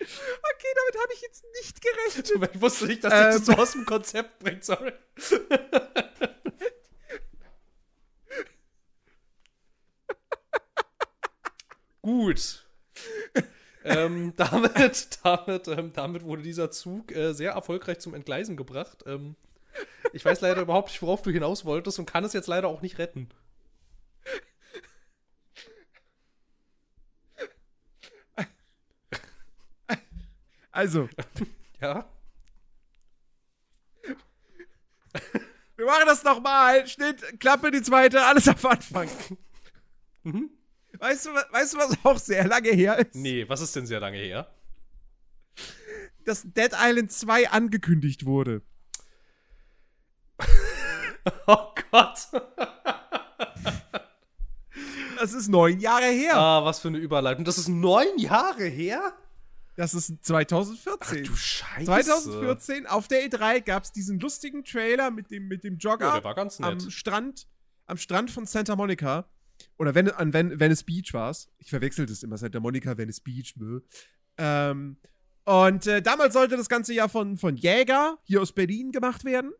[0.00, 2.50] Okay, damit habe ich jetzt nicht gerechnet.
[2.54, 3.26] Ich wusste nicht, dass Ähm.
[3.26, 4.92] dich das so aus dem Konzept bringt, sorry.
[12.02, 12.63] Gut.
[13.84, 19.04] Ähm, damit, damit, ähm, damit wurde dieser Zug äh, sehr erfolgreich zum Entgleisen gebracht.
[19.06, 19.36] Ähm,
[20.12, 22.82] ich weiß leider überhaupt nicht, worauf du hinaus wolltest und kann es jetzt leider auch
[22.82, 23.28] nicht retten.
[30.72, 31.08] Also,
[31.80, 32.04] Ja?
[35.76, 36.86] wir machen das nochmal.
[36.88, 39.08] Schnitt, Klappe, die zweite, alles auf Anfang.
[40.24, 40.50] Mhm.
[41.04, 43.14] Weißt du, weißt du, was auch sehr lange her ist?
[43.14, 44.48] Nee, was ist denn sehr lange her?
[46.24, 48.62] Dass Dead Island 2 angekündigt wurde.
[51.46, 52.18] Oh Gott.
[55.18, 56.36] Das ist neun Jahre her.
[56.36, 57.44] ah, was für eine Überleitung.
[57.44, 59.14] Das ist neun Jahre her?
[59.76, 61.24] Das ist 2014.
[61.24, 61.84] Du Scheiße.
[61.86, 66.14] 2014 auf der E3 gab es diesen lustigen Trailer mit dem, mit dem Jogger Ja,
[66.14, 66.82] der war ganz nett.
[66.82, 67.46] am Strand,
[67.86, 69.26] am Strand von Santa Monica.
[69.76, 71.50] Oder wenn, an Ven Venice Beach war es.
[71.58, 73.54] Ich verwechsel das immer, Santa Monica, Venice Beach.
[73.56, 73.80] Mö.
[74.38, 74.96] Ähm,
[75.44, 79.52] und äh, damals sollte das Ganze ja von, von Jäger hier aus Berlin gemacht werden.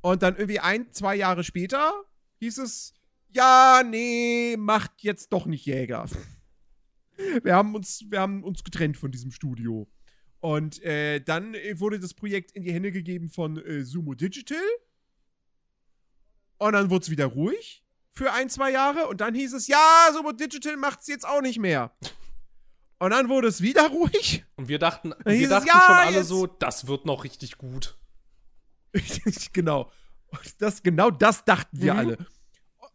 [0.00, 1.92] Und dann irgendwie ein, zwei Jahre später
[2.40, 2.94] hieß es,
[3.34, 6.06] ja, nee, macht jetzt doch nicht Jäger.
[7.44, 9.88] Wir haben uns, wir haben uns getrennt von diesem Studio.
[10.40, 14.58] Und äh, dann äh, wurde das Projekt in die Hände gegeben von äh, Sumo Digital.
[16.58, 17.83] Und dann wurde es wieder ruhig
[18.14, 19.06] für ein, zwei Jahre.
[19.08, 21.92] Und dann hieß es, ja, Sumo Digital macht es jetzt auch nicht mehr.
[22.98, 24.44] Und dann wurde es wieder ruhig.
[24.56, 27.24] Und wir dachten, hieß wir es, dachten ja, schon alle jetzt- so, das wird noch
[27.24, 27.98] richtig gut.
[29.52, 29.90] genau.
[30.28, 31.98] Und Das, genau das dachten wir Mhm.
[31.98, 32.18] alle.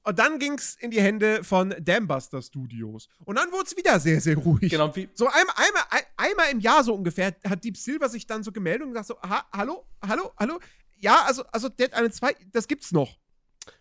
[0.05, 3.09] Und dann ging es in die Hände von Dambuster Studios.
[3.25, 4.71] Und dann wurde es wieder sehr, sehr ruhig.
[4.71, 8.25] Genau, wie, So einmal, einmal, ein, einmal im Jahr so ungefähr hat Deep Silver sich
[8.25, 10.59] dann so gemeldet und gesagt so, ha, hallo, hallo, hallo.
[10.97, 13.17] Ja, also, also Dead Island 2, das gibt's noch.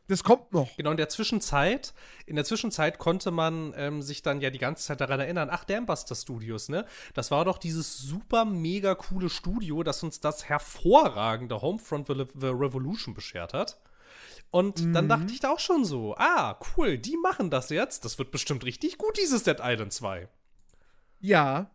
[0.09, 0.75] Das kommt noch.
[0.77, 1.93] genau in der Zwischenzeit,
[2.27, 5.65] in der Zwischenzeit konnte man ähm, sich dann ja die ganze Zeit daran erinnern, ach,
[5.65, 6.87] Dambuster Studios, ne?
[7.15, 12.47] Das war doch dieses super mega coole Studio, das uns das hervorragende Homefront The, The
[12.49, 13.81] Revolution beschert hat.
[14.51, 15.09] Und dann Mhm.
[15.11, 18.07] dachte ich da auch schon so, ah, cool, die machen das jetzt.
[18.07, 20.27] Das wird bestimmt richtig gut, dieses Dead Island 2.
[21.21, 21.71] Ja.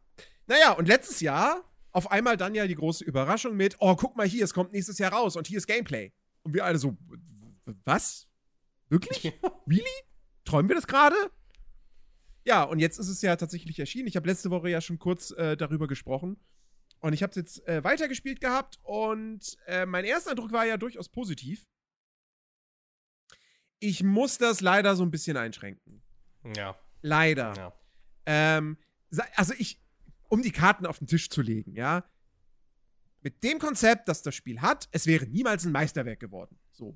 [0.47, 4.27] Naja, und letztes Jahr auf einmal dann ja die große Überraschung mit, oh, guck mal
[4.27, 6.11] hier, es kommt nächstes Jahr raus und hier ist Gameplay.
[6.41, 6.97] Und wir alle so,
[7.85, 8.27] was?
[8.89, 9.33] Wirklich?
[9.67, 9.85] Really?
[10.45, 11.15] Träumen wir das gerade?
[12.45, 14.07] Ja, und jetzt ist es ja tatsächlich erschienen.
[14.07, 16.37] Ich habe letzte Woche ja schon kurz äh, darüber gesprochen.
[16.99, 20.77] Und ich habe es jetzt äh, weitergespielt gehabt und äh, mein erster Eindruck war ja
[20.77, 21.67] durchaus positiv.
[23.79, 26.01] Ich muss das leider so ein bisschen einschränken.
[26.55, 27.53] Ja, Leider.
[27.57, 27.73] ja.
[28.25, 28.77] Ähm,
[29.35, 29.81] also ich,
[30.29, 32.09] um die Karten auf den Tisch zu legen, ja.
[33.21, 36.57] Mit dem Konzept, das das Spiel hat, es wäre niemals ein Meisterwerk geworden.
[36.71, 36.95] So.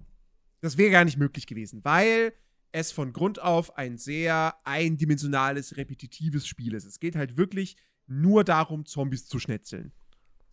[0.62, 2.34] Das wäre gar nicht möglich gewesen, weil
[2.72, 6.86] es von Grund auf ein sehr eindimensionales, repetitives Spiel ist.
[6.86, 9.92] Es geht halt wirklich nur darum, Zombies zu schnetzeln.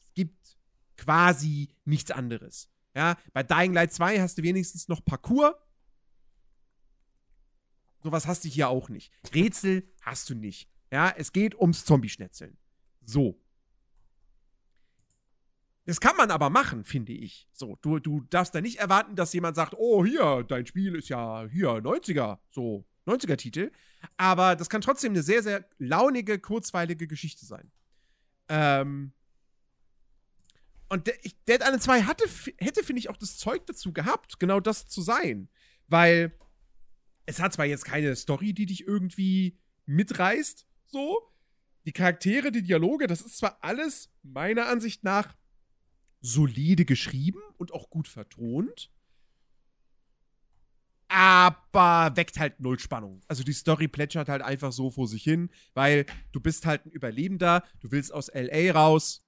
[0.02, 0.58] Es gibt
[0.96, 2.70] quasi nichts anderes.
[2.94, 5.54] Ja, bei Dying Light 2 hast du wenigstens noch Parcours.
[8.02, 9.12] Sowas hast du hier auch nicht.
[9.34, 10.70] Rätsel hast du nicht.
[10.92, 12.56] Ja, es geht ums Zombie-Schnetzeln.
[13.02, 13.40] So.
[15.86, 17.46] Das kann man aber machen, finde ich.
[17.52, 21.08] So, du, du darfst da nicht erwarten, dass jemand sagt, oh, hier, dein Spiel ist
[21.10, 23.70] ja hier 90er, so 90er-Titel.
[24.16, 27.70] Aber das kann trotzdem eine sehr, sehr launige, kurzweilige Geschichte sein.
[28.48, 29.12] Ähm.
[30.88, 32.24] Und De ich, Dead Island 2 hatte,
[32.58, 35.48] hätte, finde ich, auch das Zeug dazu gehabt, genau das zu sein.
[35.88, 36.38] Weil
[37.26, 41.30] es hat zwar jetzt keine Story, die dich irgendwie mitreißt, so.
[41.86, 45.34] Die Charaktere, die Dialoge, das ist zwar alles meiner Ansicht nach
[46.24, 48.90] solide geschrieben und auch gut vertont,
[51.08, 53.20] aber weckt halt null Spannung.
[53.28, 56.90] Also die Story plätschert halt einfach so vor sich hin, weil du bist halt ein
[56.90, 59.23] Überlebender, du willst aus LA raus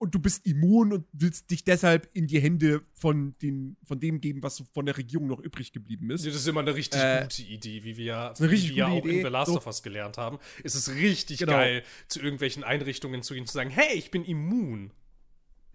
[0.00, 4.20] und du bist immun und willst dich deshalb in die Hände von, den, von dem
[4.20, 6.24] geben, was von der Regierung noch übrig geblieben ist.
[6.26, 9.10] Das ist immer eine richtig Äh, gute Idee, wie wir, richtig wie wir auch in
[9.10, 9.22] Idee.
[9.24, 9.58] The Last So.
[9.58, 10.38] of Us gelernt haben.
[10.64, 11.52] Es ist richtig Genau.
[11.52, 14.90] geil, zu irgendwelchen Einrichtungen zu gehen und zu sagen, hey, ich bin immun.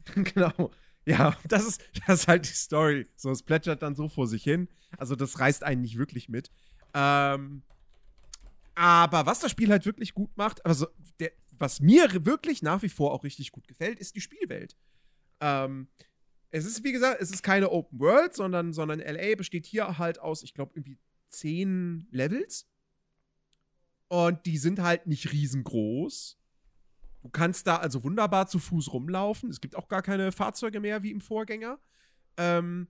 [0.15, 0.71] genau.
[1.05, 3.05] Ja, das ist, das ist halt die Story.
[3.15, 4.67] So, es plätschert dann so vor sich hin.
[4.97, 6.49] Also, das reißt einen nicht wirklich mit.
[6.95, 7.61] Ähm,
[8.73, 10.87] aber was das Spiel halt wirklich gut macht, also
[11.19, 14.75] der, was mir wirklich nach wie vor auch richtig gut gefällt, ist die Spielwelt.
[15.39, 15.87] Ähm,
[16.51, 20.19] es ist, wie gesagt, es ist keine Open World, sondern, sondern LA besteht hier halt
[20.19, 20.97] aus, ich glaube, irgendwie
[21.29, 22.67] zehn Levels.
[24.07, 26.37] Und die sind halt nicht riesengroß.
[27.23, 29.49] Du kannst da also wunderbar zu Fuß rumlaufen.
[29.49, 31.79] Es gibt auch gar keine Fahrzeuge mehr wie im Vorgänger.
[32.37, 32.87] Ähm,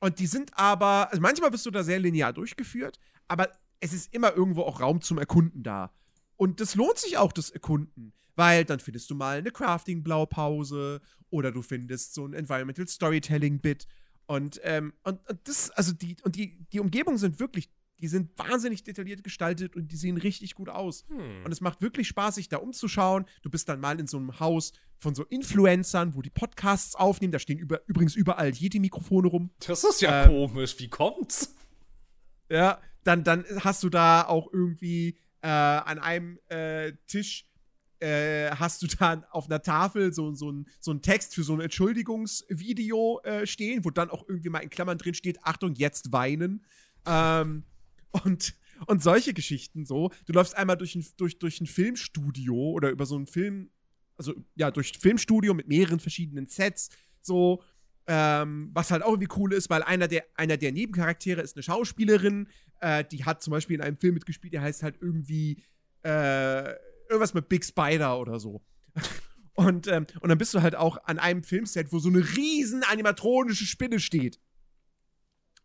[0.00, 4.12] und die sind aber, also manchmal wirst du da sehr linear durchgeführt, aber es ist
[4.14, 5.92] immer irgendwo auch Raum zum Erkunden da.
[6.38, 11.52] Und das lohnt sich auch, das Erkunden, weil dann findest du mal eine Crafting-Blaupause oder
[11.52, 13.86] du findest so ein Environmental Storytelling-Bit.
[14.26, 18.38] Und, ähm, und, und das, also die, und die, die Umgebungen sind wirklich, die sind
[18.38, 21.04] wahnsinnig detailliert gestaltet und die sehen richtig gut aus.
[21.08, 21.44] Hm.
[21.44, 23.24] Und es macht wirklich Spaß, sich da umzuschauen.
[23.42, 27.32] Du bist dann mal in so einem Haus von so Influencern, wo die Podcasts aufnehmen.
[27.32, 29.50] Da stehen über, übrigens überall Yeti-Mikrofone rum.
[29.66, 30.78] Das ist ja Ähm, komisch.
[30.78, 31.56] Wie kommt's?
[32.48, 37.48] Ja, dann, dann hast du da auch irgendwie äh, an einem äh, Tisch
[38.00, 41.54] äh, hast du dann auf einer Tafel so, so, ein, so einen Text für so
[41.54, 46.12] ein Entschuldigungsvideo äh, stehen, wo dann auch irgendwie mal in Klammern drin steht, Achtung, jetzt
[46.12, 46.64] weinen.
[47.06, 47.64] Ähm,
[48.24, 48.54] und,
[48.86, 50.10] und solche Geschichten so.
[50.26, 53.70] Du läufst einmal durch ein, durch, durch ein Filmstudio oder über so ein Film,
[54.16, 57.62] also ja, durch ein Filmstudio mit mehreren verschiedenen Sets, so,
[58.08, 61.62] ähm, was halt auch irgendwie cool ist, weil einer der, einer der Nebencharaktere ist eine
[61.62, 62.48] Schauspielerin,
[62.80, 65.62] äh, die hat zum Beispiel in einem Film mitgespielt, der heißt halt irgendwie
[66.04, 66.70] äh,
[67.08, 68.62] irgendwas mit Big Spider oder so.
[69.54, 72.84] Und, ähm, und dann bist du halt auch an einem Filmset, wo so eine riesen
[72.84, 74.38] animatronische Spinne steht.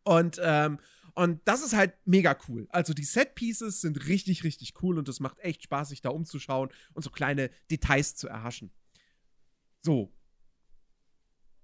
[0.04, 0.80] Und, ähm,
[1.14, 2.66] und das ist halt mega cool.
[2.72, 6.72] Also die Set-Pieces sind richtig, richtig cool und es macht echt Spaß, sich da umzuschauen
[6.94, 8.72] und so kleine Details zu erhaschen.
[9.84, 10.12] So.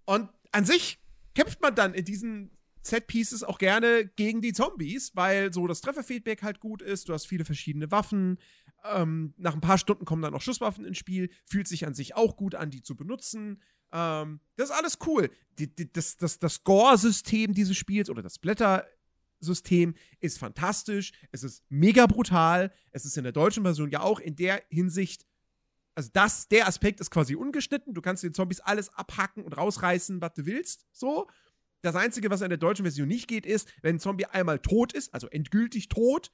[0.05, 0.99] Und an sich
[1.35, 6.43] kämpft man dann in diesen Set-Pieces auch gerne gegen die Zombies, weil so das Trefferfeedback
[6.43, 7.09] halt gut ist.
[7.09, 8.37] Du hast viele verschiedene Waffen.
[8.83, 11.29] Ähm, nach ein paar Stunden kommen dann auch Schusswaffen ins Spiel.
[11.45, 13.61] Fühlt sich an sich auch gut an, die zu benutzen.
[13.91, 15.29] Ähm, das ist alles cool.
[15.57, 21.11] Die, die, das das, das Score-System dieses Spiels oder das Blätter-System ist fantastisch.
[21.31, 22.71] Es ist mega brutal.
[22.91, 25.25] Es ist in der deutschen Version ja auch in der Hinsicht
[25.95, 27.93] also das, der Aspekt ist quasi ungeschnitten.
[27.93, 30.85] Du kannst den Zombies alles abhacken und rausreißen, was du willst.
[30.91, 31.27] So.
[31.81, 34.93] Das Einzige, was in der deutschen Version nicht geht, ist, wenn ein Zombie einmal tot
[34.93, 36.31] ist, also endgültig tot,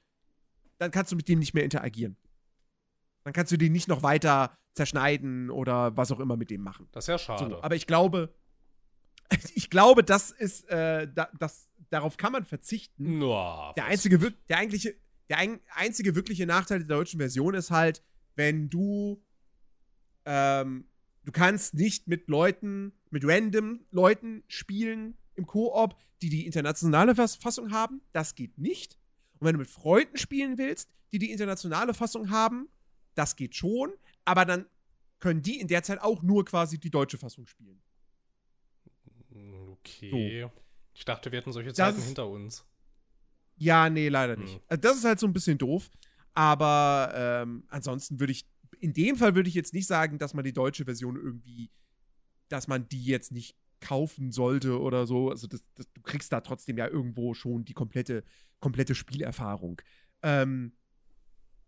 [0.78, 2.16] dann kannst du mit dem nicht mehr interagieren.
[3.24, 6.88] Dann kannst du den nicht noch weiter zerschneiden oder was auch immer mit dem machen.
[6.92, 7.50] Das ist ja schade.
[7.50, 8.34] So, aber ich glaube,
[9.54, 13.18] ich glaube, das ist, äh, da, das, darauf kann man verzichten.
[13.18, 14.94] No, Der einzige, der eigentliche,
[15.28, 18.02] der ein, einzige wirkliche Nachteil der deutschen Version ist halt,
[18.36, 19.24] wenn du,
[20.26, 20.86] ähm,
[21.24, 27.36] du kannst nicht mit Leuten, mit random Leuten spielen im Koop, die die internationale Fass-
[27.36, 28.02] Fassung haben.
[28.12, 28.98] Das geht nicht.
[29.38, 32.68] Und wenn du mit Freunden spielen willst, die die internationale Fassung haben,
[33.14, 33.92] das geht schon.
[34.24, 34.66] Aber dann
[35.18, 37.80] können die in der Zeit auch nur quasi die deutsche Fassung spielen.
[39.72, 40.48] Okay.
[40.94, 42.64] Ich dachte, wir hätten solche Zeiten hinter uns.
[43.56, 44.54] Ja, nee, leider nicht.
[44.54, 44.60] Hm.
[44.68, 45.90] Also das ist halt so ein bisschen doof.
[46.34, 48.46] Aber ähm, ansonsten würde ich,
[48.80, 51.70] in dem Fall würde ich jetzt nicht sagen, dass man die deutsche Version irgendwie,
[52.48, 55.30] dass man die jetzt nicht kaufen sollte oder so.
[55.30, 58.24] Also das, das, du kriegst da trotzdem ja irgendwo schon die komplette,
[58.60, 59.80] komplette Spielerfahrung.
[60.22, 60.72] Ähm,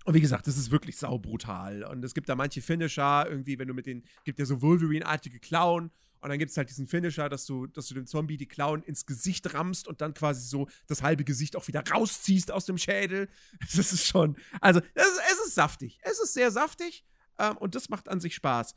[0.04, 1.84] und wie gesagt, das ist wirklich saubrutal.
[1.84, 5.38] Und es gibt da manche Finisher, irgendwie, wenn du mit den, gibt ja so Wolverine-artige
[5.38, 5.90] Clown.
[6.20, 8.83] Und dann gibt es halt diesen Finisher, dass du, dass du dem Zombie die Clown
[8.83, 12.78] ins Gesicht rammst und dann quasi so das halbe Gesicht auch wieder rausziehst aus dem
[12.78, 13.28] Schädel.
[13.76, 15.98] Das ist schon, also es ist, es ist saftig.
[16.02, 17.04] Es ist sehr saftig
[17.38, 18.74] ähm, und das macht an sich Spaß.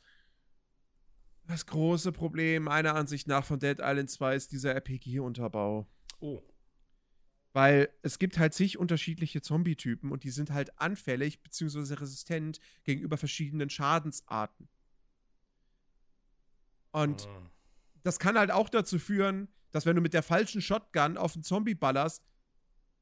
[1.47, 5.87] Das große Problem meiner Ansicht nach von Dead Island 2 ist dieser RPG-Unterbau.
[6.19, 6.41] Oh.
[7.53, 11.95] Weil es gibt halt zig unterschiedliche Zombie-Typen und die sind halt anfällig bzw.
[11.95, 14.69] resistent gegenüber verschiedenen Schadensarten.
[16.91, 17.49] Und Hm.
[18.03, 21.43] das kann halt auch dazu führen, dass wenn du mit der falschen Shotgun auf einen
[21.43, 22.23] Zombie ballerst,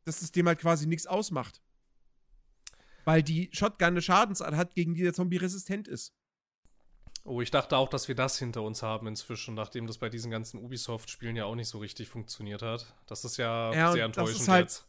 [0.06, 1.62] dass es dem halt quasi nichts ausmacht.
[3.06, 6.13] Weil die Shotgun eine Schadensart hat, gegen die der Zombie resistent ist.
[7.23, 10.32] Oh, ich dachte auch, dass wir das hinter uns haben inzwischen, nachdem das bei diesen
[10.32, 12.93] ganzen Ubisoft-Spielen ja auch nicht so richtig funktioniert hat.
[13.08, 14.86] Das ist ja, Ja, sehr enttäuschend halt- jetzt.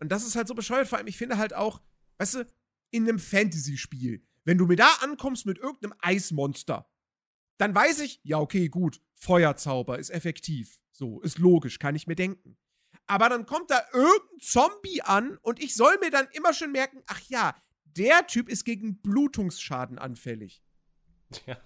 [0.00, 0.86] Und das ist halt so bescheuert.
[0.88, 1.80] Vor allem, ich finde halt auch,
[2.18, 2.46] weißt du,
[2.90, 6.88] in einem Fantasy-Spiel, wenn du mir da ankommst mit irgendeinem Eismonster,
[7.58, 10.80] dann weiß ich, ja, okay, gut, Feuerzauber ist effektiv.
[10.92, 12.56] So, ist logisch, kann ich mir denken.
[13.06, 17.02] Aber dann kommt da irgendein Zombie an und ich soll mir dann immer schon merken,
[17.06, 20.62] ach ja, der Typ ist gegen Blutungsschaden anfällig.
[21.46, 21.56] Ja.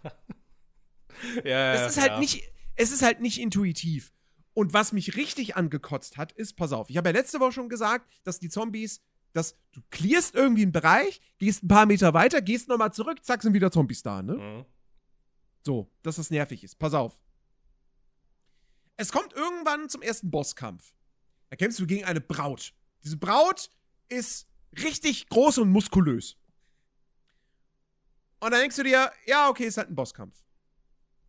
[1.45, 2.19] ja, Es ist halt ja.
[2.21, 2.45] nicht,
[2.77, 4.13] es ist halt nicht intuitiv.
[4.55, 7.69] Und was mich richtig angekotzt hat, ist, pass auf, ich habe ja letzte Woche schon
[7.69, 12.41] gesagt, dass die Zombies, dass du clearst irgendwie einen Bereich, gehst ein paar Meter weiter,
[12.41, 14.35] gehst nochmal zurück, zack, sind wieder Zombies da, ne?
[14.35, 14.65] Mhm.
[15.65, 16.79] So, dass das nervig ist.
[16.79, 17.21] Pass auf.
[18.97, 20.95] es kommt irgendwann zum ersten Bosskampf.
[21.51, 22.75] Da kämpfst du gegen eine Braut.
[23.05, 23.71] Diese Braut
[24.09, 24.49] ist
[24.83, 26.37] richtig groß und muskulös.
[28.41, 30.43] Und dann denkst du dir, ja, okay, ist halt ein Bosskampf.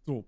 [0.06, 0.26] So.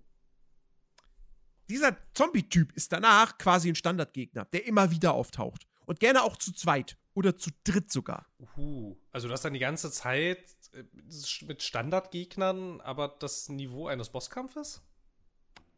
[1.68, 5.66] Dieser Zombie-Typ ist danach quasi ein Standardgegner, der immer wieder auftaucht.
[5.86, 8.26] Und gerne auch zu zweit oder zu dritt sogar.
[8.56, 10.56] Uh, also du hast dann die ganze Zeit
[11.46, 14.82] mit Standardgegnern, aber das Niveau eines Bosskampfes?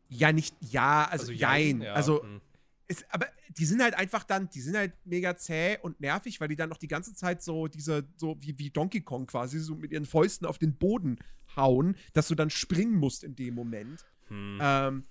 [0.09, 1.83] Ja, nicht, ja, also, also jein.
[1.83, 1.94] Ja.
[1.94, 2.40] Also, hm.
[2.88, 3.26] ist, aber
[3.57, 6.68] die sind halt einfach dann, die sind halt mega zäh und nervig, weil die dann
[6.68, 10.07] noch die ganze Zeit so diese, so wie, wie Donkey Kong quasi, so mit ihren
[10.07, 11.18] Fäusten auf den Boden
[11.57, 14.04] hauen, dass du dann springen musst in dem Moment.
[14.28, 14.59] Hm.
[14.61, 15.04] Ähm,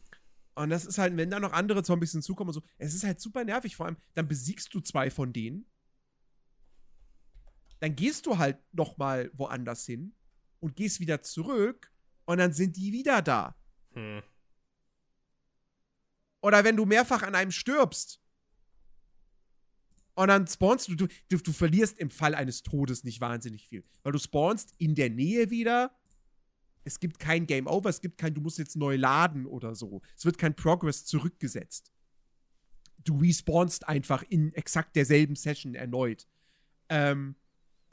[0.55, 3.19] und das ist halt, wenn da noch andere Zombies hinzukommen und so, es ist halt
[3.19, 3.75] super nervig.
[3.75, 5.65] Vor allem, dann besiegst du zwei von denen.
[7.83, 10.15] Dann gehst du halt noch mal woanders hin
[10.61, 11.91] und gehst wieder zurück
[12.23, 13.57] und dann sind die wieder da.
[13.91, 14.23] Hm.
[16.41, 18.21] Oder wenn du mehrfach an einem stirbst
[20.13, 23.83] und dann spawnst du, du, du, du verlierst im Fall eines Todes nicht wahnsinnig viel.
[24.01, 25.93] Weil du spawnst in der Nähe wieder
[26.85, 30.01] es gibt kein Game Over, es gibt kein, du musst jetzt neu laden oder so.
[30.17, 31.91] Es wird kein Progress zurückgesetzt.
[33.03, 36.29] Du respawnst einfach in exakt derselben Session erneut.
[36.87, 37.35] Ähm,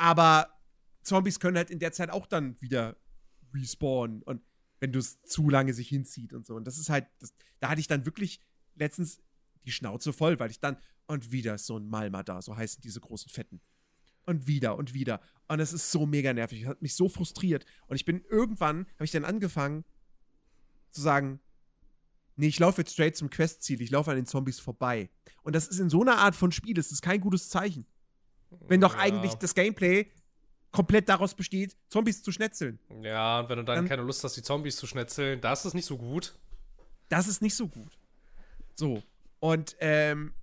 [0.00, 0.58] aber
[1.02, 2.96] Zombies können halt in der Zeit auch dann wieder
[3.54, 4.42] respawnen und
[4.80, 6.54] wenn du es zu lange sich hinzieht und so.
[6.54, 8.40] Und das ist halt, das, da hatte ich dann wirklich
[8.76, 9.22] letztens
[9.66, 12.80] die Schnauze voll, weil ich dann, und wieder ist so ein Malma da, so heißen
[12.80, 13.60] diese großen Fetten
[14.24, 15.20] und wieder und wieder.
[15.48, 16.62] Und es ist so mega nervig.
[16.62, 17.66] Es hat mich so frustriert.
[17.88, 19.84] Und ich bin irgendwann, habe ich dann angefangen
[20.92, 21.40] zu sagen,
[22.36, 23.82] nee, ich laufe jetzt straight zum Questziel.
[23.82, 25.10] Ich laufe an den Zombies vorbei.
[25.42, 27.86] Und das ist in so einer Art von Spiel, das ist kein gutes Zeichen.
[28.66, 29.00] Wenn doch ja.
[29.00, 30.10] eigentlich das Gameplay
[30.72, 32.78] komplett daraus besteht, Zombies zu schnetzeln.
[33.02, 35.74] Ja, und wenn du dann, dann keine Lust hast, die Zombies zu schnetzeln, das ist
[35.74, 36.34] nicht so gut.
[37.08, 37.98] Das ist nicht so gut.
[38.76, 39.02] So.
[39.40, 40.34] Und ähm,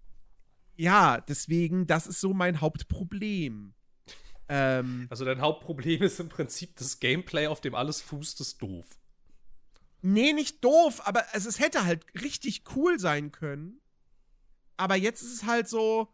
[0.75, 3.73] ja, deswegen, das ist so mein Hauptproblem.
[4.49, 8.85] Ähm, also dein Hauptproblem ist im Prinzip das Gameplay, auf dem alles fußt, ist doof.
[10.01, 13.81] Nee, nicht doof, aber also es hätte halt richtig cool sein können.
[14.77, 16.07] Aber jetzt ist es halt so,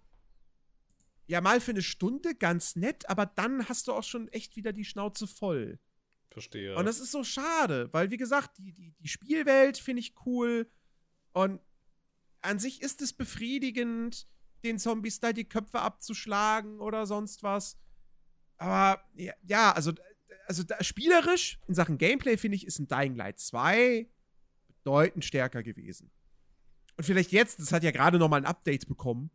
[1.27, 4.73] ja, mal für eine Stunde ganz nett, aber dann hast du auch schon echt wieder
[4.73, 5.79] die Schnauze voll.
[6.29, 6.75] Verstehe.
[6.75, 10.69] Und das ist so schade, weil, wie gesagt, die, die, die Spielwelt finde ich cool
[11.31, 11.61] und
[12.41, 14.27] an sich ist es befriedigend
[14.63, 17.77] den Zombies da die Köpfe abzuschlagen oder sonst was.
[18.57, 19.93] Aber ja, also,
[20.47, 24.09] also da, spielerisch in Sachen Gameplay finde ich, ist ein Dying Light 2
[24.67, 26.11] bedeutend stärker gewesen.
[26.97, 29.31] Und vielleicht jetzt, das hat ja gerade noch mal ein Update bekommen,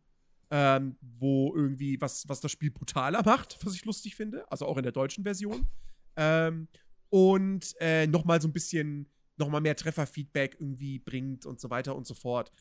[0.51, 4.77] ähm, wo irgendwie was, was das Spiel brutaler macht, was ich lustig finde, also auch
[4.77, 5.67] in der deutschen Version.
[6.15, 6.67] Ähm,
[7.09, 9.07] und äh, noch mal so ein bisschen,
[9.37, 12.51] noch mal mehr Trefferfeedback irgendwie bringt und so weiter und so fort.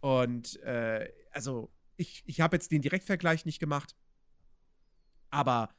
[0.00, 3.94] Und äh, also ich, ich habe jetzt den Direktvergleich nicht gemacht,
[5.30, 5.70] aber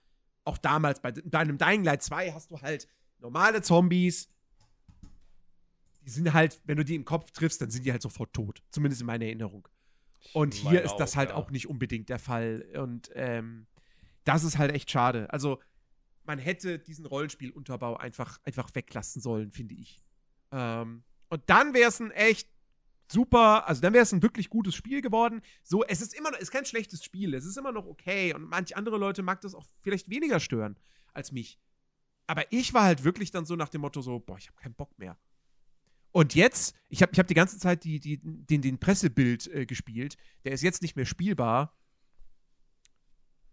[0.46, 2.88] auch damals bei deinem Dying Light 2 hast du halt
[3.20, 4.30] normale Zombies.
[6.02, 8.64] Die sind halt, wenn du die im Kopf triffst, dann sind die halt sofort tot.
[8.72, 9.68] Zumindest in meiner Erinnerung.
[10.34, 11.36] Und hier ist das halt ja.
[11.36, 12.66] auch nicht unbedingt der Fall.
[12.76, 13.68] Und ähm,
[14.24, 15.32] das ist halt echt schade.
[15.32, 15.60] Also,
[16.26, 20.02] man hätte diesen Rollenspielunterbau einfach, einfach weglassen sollen, finde ich.
[20.52, 22.50] Ähm, und dann wäre es ein echt
[23.12, 25.42] super, also dann wäre es ein wirklich gutes Spiel geworden.
[25.64, 28.34] So, es ist immer noch, es ist kein schlechtes Spiel, es ist immer noch okay
[28.34, 30.78] und manch andere Leute mag das auch vielleicht weniger stören
[31.14, 31.60] als mich.
[32.28, 34.76] Aber ich war halt wirklich dann so nach dem Motto so, boah, ich habe keinen
[34.76, 35.18] Bock mehr.
[36.18, 39.66] Und jetzt, ich habe ich hab die ganze Zeit die, die, den, den Pressebild äh,
[39.66, 41.78] gespielt, der ist jetzt nicht mehr spielbar.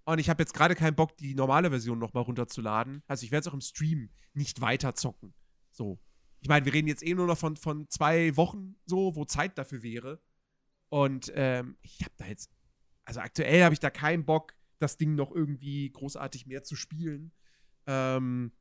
[0.05, 3.03] Und ich habe jetzt gerade keinen Bock, die normale Version nochmal runterzuladen.
[3.07, 5.35] Also ich werde es auch im Stream nicht weiter zocken.
[5.71, 5.99] So
[6.45, 9.57] ich meine, wir reden jetzt eh nur noch von, von zwei Wochen so, wo Zeit
[9.57, 10.21] dafür wäre.
[10.91, 12.51] Und ähm, ich habe da jetzt,
[13.07, 17.33] also aktuell habe ich da keinen Bock, das Ding noch irgendwie großartig mehr zu spielen.
[17.87, 18.53] Ähm,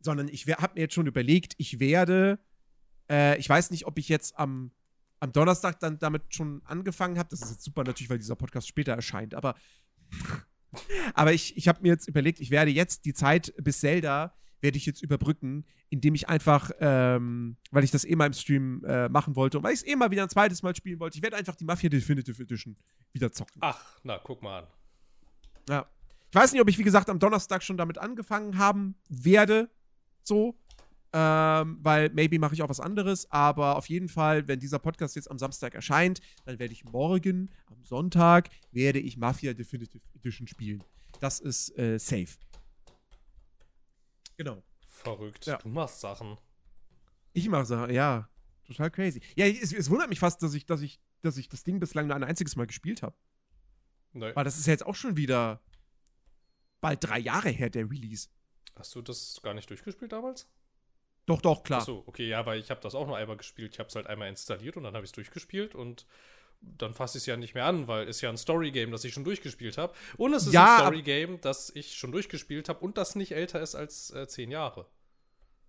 [0.00, 2.38] sondern ich habe mir jetzt schon überlegt, ich werde,
[3.10, 4.70] äh, ich weiß nicht, ob ich jetzt am,
[5.20, 7.28] am Donnerstag dann damit schon angefangen habe.
[7.30, 9.54] Das ist jetzt super natürlich, weil dieser Podcast später erscheint, aber,
[11.14, 14.76] aber ich, ich habe mir jetzt überlegt, ich werde jetzt die Zeit bis Zelda werde
[14.76, 19.08] ich jetzt überbrücken, indem ich einfach, ähm, weil ich das eh mal im Stream äh,
[19.08, 21.22] machen wollte und weil ich es eh mal wieder ein zweites Mal spielen wollte, ich
[21.22, 22.76] werde einfach die Mafia Definitive Edition
[23.12, 23.60] wieder zocken.
[23.60, 24.66] Ach, na, guck mal an.
[25.68, 25.86] Ja.
[26.30, 29.70] Ich weiß nicht, ob ich, wie gesagt, am Donnerstag schon damit angefangen haben werde.
[30.22, 30.58] So.
[31.12, 35.16] Ähm, weil maybe mache ich auch was anderes, aber auf jeden Fall, wenn dieser Podcast
[35.16, 40.46] jetzt am Samstag erscheint, dann werde ich morgen, am Sonntag, werde ich Mafia Definitive Edition
[40.46, 40.84] spielen.
[41.20, 42.36] Das ist äh, safe.
[44.36, 44.62] Genau.
[44.86, 45.46] Verrückt.
[45.46, 45.56] Ja.
[45.58, 46.36] Du machst Sachen.
[47.32, 48.28] Ich mache Sachen, ja.
[48.66, 49.20] total crazy.
[49.34, 52.06] Ja, es, es, wundert mich fast, dass ich, dass ich, dass ich das Ding bislang
[52.06, 53.16] nur ein einziges Mal gespielt habe.
[54.12, 54.34] Nee.
[54.34, 55.62] Weil das ist ja jetzt auch schon wieder
[56.80, 58.28] bald drei Jahre her, der Release.
[58.76, 60.46] Hast du das gar nicht durchgespielt damals?
[61.28, 61.80] Doch, doch, klar.
[61.80, 63.74] Achso, okay, ja, weil ich habe das auch nur einmal gespielt.
[63.74, 66.06] Ich habe es halt einmal installiert und dann habe ich es durchgespielt und
[66.60, 69.12] dann fasse ich es ja nicht mehr an, weil es ja ein Story-Game, das ich
[69.12, 69.92] schon durchgespielt habe.
[70.16, 73.60] Und es ist Ja, ein Story-Game, das ich schon durchgespielt habe und das nicht älter
[73.60, 74.86] ist als äh, zehn Jahre.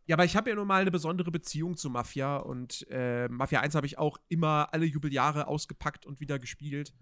[0.05, 3.59] Ja, aber ich habe ja nun mal eine besondere Beziehung zu Mafia und äh, Mafia
[3.59, 6.93] 1 habe ich auch immer alle Jubeljahre ausgepackt und wieder gespielt.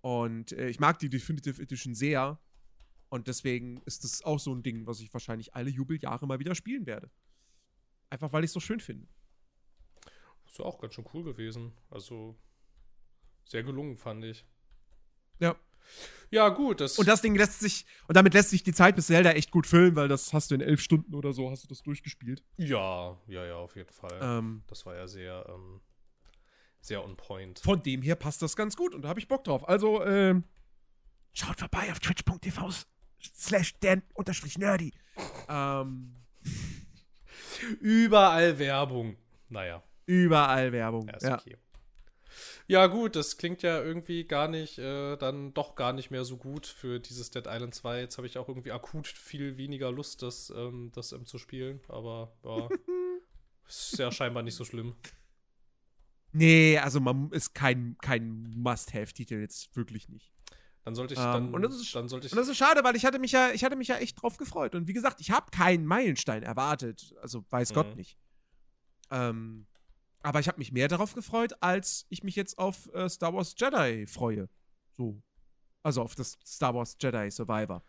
[0.00, 2.40] Und äh, ich mag die Definitive Edition sehr.
[3.10, 6.54] Und deswegen ist das auch so ein Ding, was ich wahrscheinlich alle Jubeljahre mal wieder
[6.54, 7.10] spielen werde.
[8.10, 9.06] Einfach weil ich es so schön finde.
[10.46, 11.72] Ist ja auch ganz schön cool gewesen.
[11.90, 12.36] Also
[13.44, 14.44] sehr gelungen, fand ich.
[15.38, 15.56] Ja.
[16.30, 16.98] Ja, gut, das.
[16.98, 19.66] Und das Ding lässt sich, und damit lässt sich die Zeit bis Zelda echt gut
[19.66, 22.44] füllen, weil das hast du in elf Stunden oder so, hast du das durchgespielt.
[22.56, 24.18] ja, ja, ja, auf jeden Fall.
[24.22, 25.80] Ähm, Das war ja sehr, ähm,
[26.80, 27.58] sehr on point.
[27.60, 29.68] von dem her passt das ganz gut und da habe ich Bock drauf.
[29.68, 30.44] Also, ähm,
[31.32, 32.70] schaut vorbei auf twitch.tv
[33.34, 34.92] slash dan unterstrich nerdy.
[35.48, 36.14] Ähm,
[37.80, 39.16] Überall Werbung.
[39.48, 41.08] Naja, überall Werbung.
[41.08, 41.38] ja, ist Ja.
[41.38, 41.56] okay.
[42.66, 46.36] Ja, gut, das klingt ja irgendwie gar nicht, äh, dann doch gar nicht mehr so
[46.36, 47.98] gut für dieses Dead Island 2.
[47.98, 51.80] Jetzt habe ich auch irgendwie akut viel weniger Lust, das, ähm, das ähm, zu spielen.
[51.88, 52.68] Aber ja,
[53.68, 54.94] ist ja scheinbar nicht so schlimm.
[56.32, 60.32] Nee, also man ist kein, kein Must-Have-Titel jetzt wirklich nicht.
[60.84, 62.82] Dann sollte ich, Ähm, dann, und das ist- dann sollte ich, Und das ist schade,
[62.82, 64.74] weil ich hatte mich ja, ich hatte mich ja echt drauf gefreut.
[64.74, 67.14] Und wie gesagt, ich habe keinen Meilenstein erwartet.
[67.20, 67.74] Also weiß Mhm.
[67.74, 68.16] Gott nicht.
[69.10, 69.66] Ähm,
[70.22, 73.54] aber ich habe mich mehr darauf gefreut, als ich mich jetzt auf äh, Star Wars
[73.58, 74.48] Jedi freue.
[74.96, 75.22] So.
[75.82, 77.82] Also auf das Star Wars Jedi Survivor.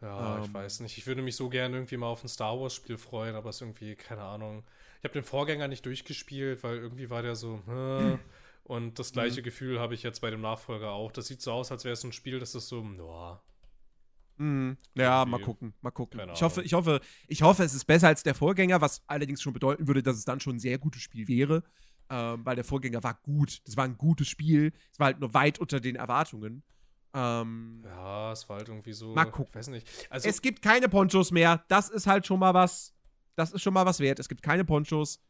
[0.00, 0.54] Ja, ich Ähm.
[0.54, 0.98] weiß nicht.
[0.98, 3.62] Ich würde mich so gerne irgendwie mal auf ein Star Wars-Spiel freuen, aber es ist
[3.62, 4.64] irgendwie, keine Ahnung.
[4.98, 8.18] Ich habe den Vorgänger nicht durchgespielt, weil irgendwie war der so, äh,
[8.66, 11.12] und das gleiche Gefühl habe ich jetzt bei dem Nachfolger auch.
[11.12, 13.40] Das sieht so aus, als wäre es ein Spiel, das ist so, ja,
[14.38, 14.76] Mhm.
[14.94, 16.20] Ja, mal gucken, mal gucken.
[16.20, 19.42] Keine Ich hoffe, ich hoffe, ich hoffe, es ist besser als der Vorgänger, was allerdings
[19.42, 21.62] schon bedeuten würde, dass es dann schon ein sehr gutes Spiel wäre.
[22.08, 23.60] Ähm, weil der Vorgänger war gut.
[23.64, 24.72] Das war ein gutes Spiel.
[24.92, 26.62] Es war halt nur weit unter den Erwartungen.
[27.14, 29.50] Ähm, ja, es war halt irgendwie so, Mal gucken.
[29.50, 29.88] ich weiß nicht.
[30.10, 31.64] Also, es gibt keine Ponchos mehr.
[31.68, 32.94] Das ist halt schon mal was.
[33.34, 34.20] Das ist schon mal was wert.
[34.20, 35.20] Es gibt keine Ponchos.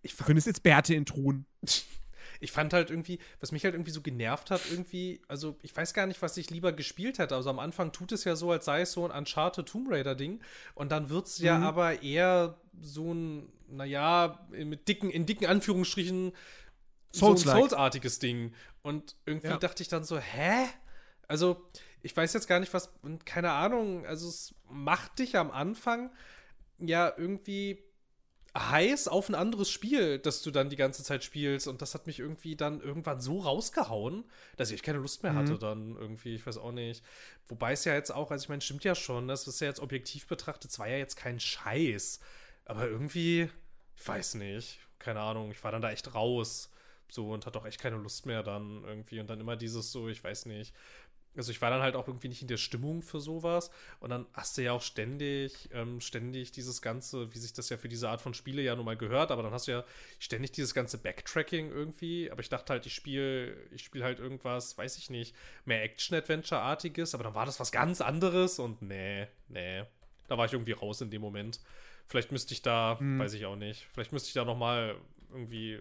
[0.00, 1.46] ich, fand, findest jetzt Bärte in Truhen.
[2.42, 5.94] ich fand halt irgendwie, was mich halt irgendwie so genervt hat, irgendwie, also ich weiß
[5.94, 7.34] gar nicht, was ich lieber gespielt hätte.
[7.36, 10.40] Also am Anfang tut es ja so, als sei es so ein Uncharted Tomb Raider-Ding.
[10.74, 11.64] Und dann wird es ja Mhm.
[11.64, 16.32] aber eher so ein, naja, mit dicken, in dicken Anführungsstrichen,
[17.12, 17.36] so ein.
[17.36, 18.54] Souls-artiges Ding.
[18.82, 19.56] Und irgendwie Ja.
[19.58, 20.66] dachte ich dann so, hä?
[21.28, 21.64] Also,
[22.02, 26.10] ich weiß jetzt gar nicht, was, und keine Ahnung, also es macht dich am Anfang
[26.78, 27.84] ja irgendwie
[28.56, 31.66] heiß auf ein anderes Spiel, das du dann die ganze Zeit spielst.
[31.68, 34.24] Und das hat mich irgendwie dann irgendwann so rausgehauen,
[34.56, 35.58] dass ich keine Lust mehr hatte Mhm.
[35.58, 36.34] dann irgendwie.
[36.34, 37.02] Ich weiß auch nicht.
[37.48, 39.80] Wobei es ja jetzt auch, also ich meine, stimmt ja schon, das ist ja jetzt
[39.80, 42.20] objektiv betrachtet, es war ja jetzt kein Scheiß.
[42.66, 43.48] Aber irgendwie,
[43.96, 46.68] ich weiß nicht, keine Ahnung, ich war dann da echt raus.
[47.08, 49.20] So und hatte auch echt keine Lust mehr dann irgendwie.
[49.20, 50.72] Und dann immer dieses so, ich weiß nicht.
[51.36, 53.70] Also ich war dann halt auch irgendwie nicht in der Stimmung für sowas.
[54.00, 57.76] Und dann hast du ja auch ständig, ähm, ständig dieses ganze, wie sich das ja
[57.78, 59.84] für diese Art von Spiele ja nun mal gehört, aber dann hast du ja
[60.18, 62.30] ständig dieses ganze Backtracking irgendwie.
[62.30, 67.14] Aber ich dachte halt, ich spiele, ich spiele halt irgendwas, weiß ich nicht, mehr Action-Adventure-artiges,
[67.14, 69.84] aber dann war das was ganz anderes und nee, nee.
[70.28, 71.60] Da war ich irgendwie raus in dem Moment.
[72.08, 73.18] Vielleicht müsste ich da, Hm.
[73.18, 74.96] weiß ich auch nicht, vielleicht müsste ich da nochmal
[75.30, 75.80] irgendwie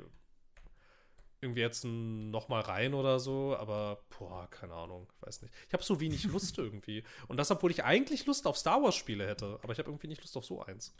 [1.41, 5.53] irgendwie jetzt noch mal rein oder so, aber boah, keine Ahnung, weiß nicht.
[5.67, 7.03] Ich habe so wenig Lust irgendwie.
[7.27, 10.07] Und das, obwohl ich eigentlich Lust auf Star Wars Spiele hätte, aber ich habe irgendwie
[10.07, 10.95] nicht Lust auf so eins.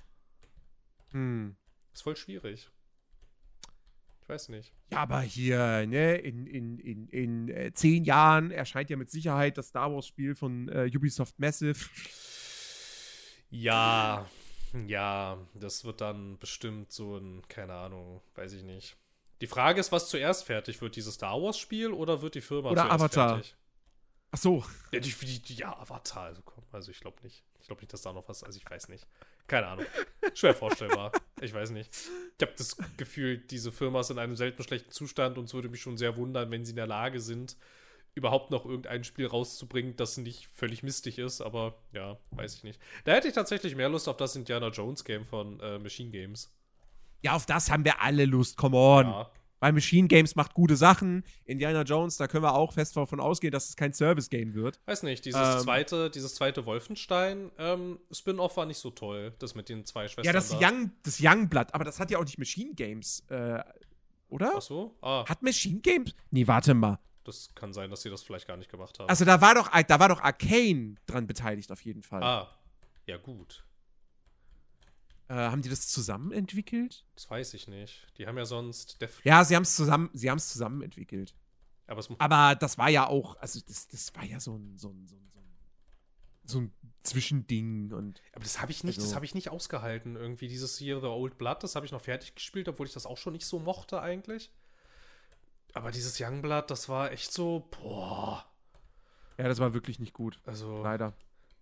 [1.12, 1.56] Hm.
[1.94, 2.70] Ist voll schwierig.
[4.22, 4.74] Ich weiß nicht.
[4.92, 9.58] Ja, aber hier, ne, in, in, in, in äh, zehn Jahren erscheint ja mit Sicherheit
[9.58, 11.89] das Star Wars-Spiel von äh, Ubisoft Massive.
[13.50, 14.28] Ja,
[14.88, 18.96] ja, das wird dann bestimmt so ein, keine Ahnung, weiß ich nicht.
[19.42, 22.70] Die Frage ist, was zuerst fertig wird, dieses Star Wars Spiel oder wird die Firma
[22.70, 23.30] Oder zuerst Avatar.
[23.36, 23.56] fertig?
[24.32, 24.64] Ach so.
[24.92, 27.44] Ja, die, die, ja Avatar, also komm, also ich glaube nicht.
[27.60, 29.06] Ich glaube nicht, dass da noch was, also ich weiß nicht.
[29.48, 29.86] Keine Ahnung.
[30.34, 31.12] Schwer vorstellbar.
[31.42, 31.92] Ich weiß nicht.
[32.38, 35.70] Ich habe das Gefühl, diese Firma ist in einem selten schlechten Zustand und es würde
[35.70, 37.58] mich schon sehr wundern, wenn sie in der Lage sind,
[38.14, 42.80] überhaupt noch irgendein Spiel rauszubringen, das nicht völlig mistig ist, aber ja, weiß ich nicht.
[43.06, 46.54] Da hätte ich tatsächlich mehr Lust auf das Indiana Jones Game von äh, Machine Games.
[47.24, 49.05] Ja, auf das haben wir alle Lust, come on.
[49.07, 49.32] Ja.
[49.59, 51.24] Weil Machine Games macht gute Sachen.
[51.45, 54.80] Indiana Jones, da können wir auch fest davon ausgehen, dass es kein Service-Game wird.
[54.88, 55.59] Weiß nicht, dieses Ähm.
[55.59, 60.26] zweite, dieses zweite Wolfenstein ähm, Spin-off war nicht so toll, das mit den zwei Schwestern.
[60.26, 60.57] Ja, das da.
[60.59, 63.59] Young, das Youngblood, aber das hat ja auch nicht Machine Games äh,
[64.30, 64.53] oder?
[64.55, 64.95] Ach so?
[65.01, 66.15] Ah, Hat Machine Games?
[66.32, 66.97] Nee, warte mal.
[67.24, 69.09] das kann sein, dass sie das vielleicht gar nicht gemacht haben.
[69.09, 72.24] Also da war doch, da war doch Arcane dran beteiligt auf jeden Fall.
[72.24, 72.49] ah,
[73.05, 73.63] ja gut.
[75.32, 77.06] Äh, haben die das zusammen entwickelt?
[77.16, 78.06] Das weiß ich nicht.
[78.18, 81.34] Die haben ja sonst Def Ja, sie haben es zusammen, sie haben es zusammen entwickelt.
[81.88, 84.90] aber es Aber das war ja auch, also das, das war ja so ein, so
[84.90, 85.46] ein, so ein, so ein,
[86.44, 86.74] so ein
[87.04, 90.18] Zwischending und Aber das habe ich nicht, das Also- habe ich nicht ausgehalten.
[90.18, 93.06] Irgendwie dieses hier The Old Blood, das habe ich noch fertig gespielt, obwohl ich das
[93.06, 94.52] auch schon nicht so mochte eigentlich.
[95.74, 98.46] Aber dieses Youngblood, das war echt so, boah,
[99.38, 100.42] ja, das war wirklich nicht gut.
[100.46, 101.14] also Leider.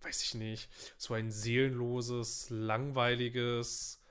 [0.02, 4.02] Weiß ich nicht, so ein seelenloses, langweiliges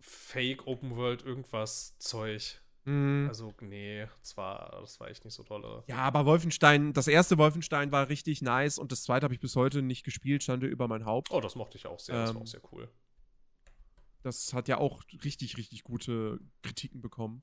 [0.00, 2.60] Fake Open World irgendwas Zeug.
[2.84, 3.26] Mhm.
[3.28, 5.84] Also nee, das war das war echt nicht so dolle.
[5.86, 9.54] Ja, aber Wolfenstein, das erste Wolfenstein war richtig nice und das zweite habe ich bis
[9.54, 11.30] heute nicht gespielt, stand über mein Haupt.
[11.30, 12.88] Oh, das mochte ich auch sehr, das war Ähm, auch sehr cool.
[14.22, 17.42] Das hat ja auch richtig, richtig gute Kritiken bekommen.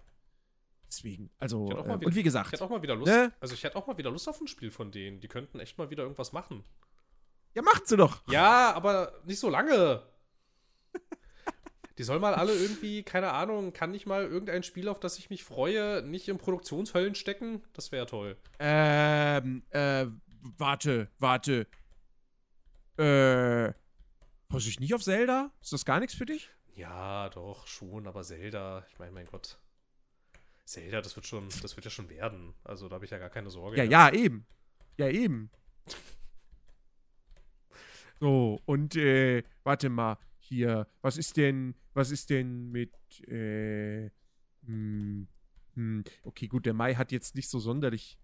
[0.88, 3.34] Deswegen, also, Ich äh, wieder- und wie Ich gesagt, hätte auch mal wieder Lust, Ne?
[3.40, 5.20] also ich hätte auch mal wieder Lust auf ein Spiel von denen.
[5.20, 6.64] Die könnten echt mal wieder irgendwas machen.
[7.58, 8.22] Ja, macht sie doch.
[8.30, 10.04] Ja, aber nicht so lange.
[11.98, 15.32] Die sollen mal alle irgendwie, keine Ahnung, kann nicht mal irgendein Spiel, auf das ich
[15.32, 17.64] mich freue, nicht in Produktionshöllen stecken?
[17.74, 18.38] Das wäre toll.
[18.60, 20.06] Ähm, äh,
[20.60, 21.66] warte, warte.
[22.98, 23.74] Äh,
[24.50, 25.50] passe ich nicht auf Zelda?
[25.60, 26.52] Ist das gar nichts für dich?
[26.76, 29.58] Ja, doch, schon, aber Zelda, ich meine, mein Gott.
[30.66, 32.54] Zelda, das wird schon, das wird ja schon werden.
[32.64, 33.78] Also da habe ich ja gar keine Sorge.
[33.78, 33.92] Ja, jetzt.
[33.92, 34.46] ja, eben.
[34.98, 35.50] Ja, eben.
[38.20, 42.94] So, und äh, warte mal, hier, was ist denn, was ist denn mit,
[43.28, 44.10] äh,
[44.66, 45.28] hm,
[45.76, 48.18] hm, okay, gut, der Mai hat jetzt nicht so sonderlich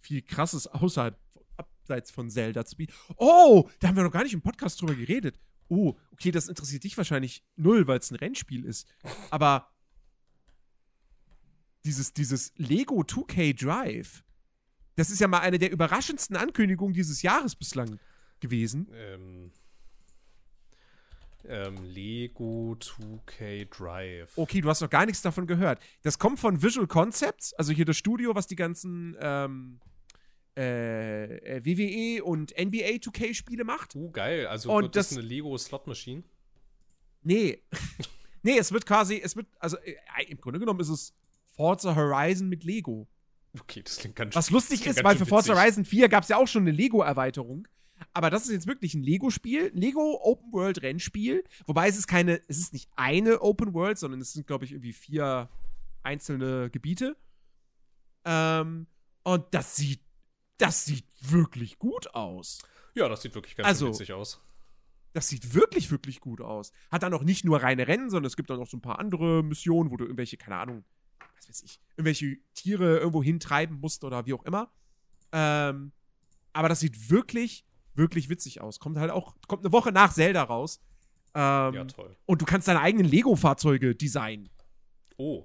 [0.00, 1.18] viel krasses außerhalb,
[1.56, 2.92] abseits von Zelda zu bieten.
[3.16, 5.38] Oh, da haben wir noch gar nicht im Podcast drüber geredet.
[5.68, 8.86] Oh, okay, das interessiert dich wahrscheinlich null, weil es ein Rennspiel ist.
[9.30, 9.72] Aber
[11.84, 14.24] dieses, dieses Lego 2K Drive,
[14.96, 17.98] das ist ja mal eine der überraschendsten Ankündigungen dieses Jahres bislang
[18.46, 18.88] gewesen.
[18.94, 19.50] Ähm,
[21.48, 24.32] ähm, Lego 2K Drive.
[24.36, 25.80] Okay, du hast noch gar nichts davon gehört.
[26.02, 29.80] Das kommt von Visual Concepts, also hier das Studio, was die ganzen ähm,
[30.56, 33.94] äh, äh, WWE und NBA 2K Spiele macht.
[33.94, 34.46] Uh, geil.
[34.46, 36.22] Also Und wird das, das- eine Lego Slot Machine?
[37.22, 37.62] Nee.
[38.42, 39.94] nee, es wird quasi, es wird, also äh,
[40.28, 41.14] im Grunde genommen ist es
[41.50, 43.06] Forza Horizon mit Lego.
[43.60, 45.54] Okay, das klingt ganz Was lustig ist, weil für Forza.
[45.54, 47.66] Horizon 4 gab es ja auch schon eine Lego-Erweiterung.
[48.12, 51.44] Aber das ist jetzt wirklich ein Lego-Spiel, Lego Open World Rennspiel.
[51.66, 54.72] Wobei es ist keine, es ist nicht eine Open World, sondern es sind, glaube ich,
[54.72, 55.48] irgendwie vier
[56.02, 57.16] einzelne Gebiete.
[58.24, 58.86] Ähm,
[59.22, 60.00] und das sieht,
[60.58, 62.58] das sieht wirklich gut aus.
[62.94, 64.40] Ja, das sieht wirklich ganz Also- witzig aus.
[65.12, 66.72] Das sieht wirklich, wirklich gut aus.
[66.90, 68.98] Hat dann auch nicht nur reine Rennen, sondern es gibt dann noch so ein paar
[68.98, 70.84] andere Missionen, wo du irgendwelche, keine Ahnung,
[71.36, 74.70] was weiß ich, irgendwelche Tiere irgendwo hintreiben musst oder wie auch immer.
[75.32, 75.92] Ähm,
[76.52, 77.64] aber das sieht wirklich,
[77.96, 78.78] wirklich witzig aus.
[78.80, 80.80] Kommt halt auch, kommt eine Woche nach Zelda raus.
[81.34, 82.16] Ähm, Ja, toll.
[82.26, 84.48] und du kannst deine eigenen Lego-Fahrzeuge designen.
[85.16, 85.44] Oh.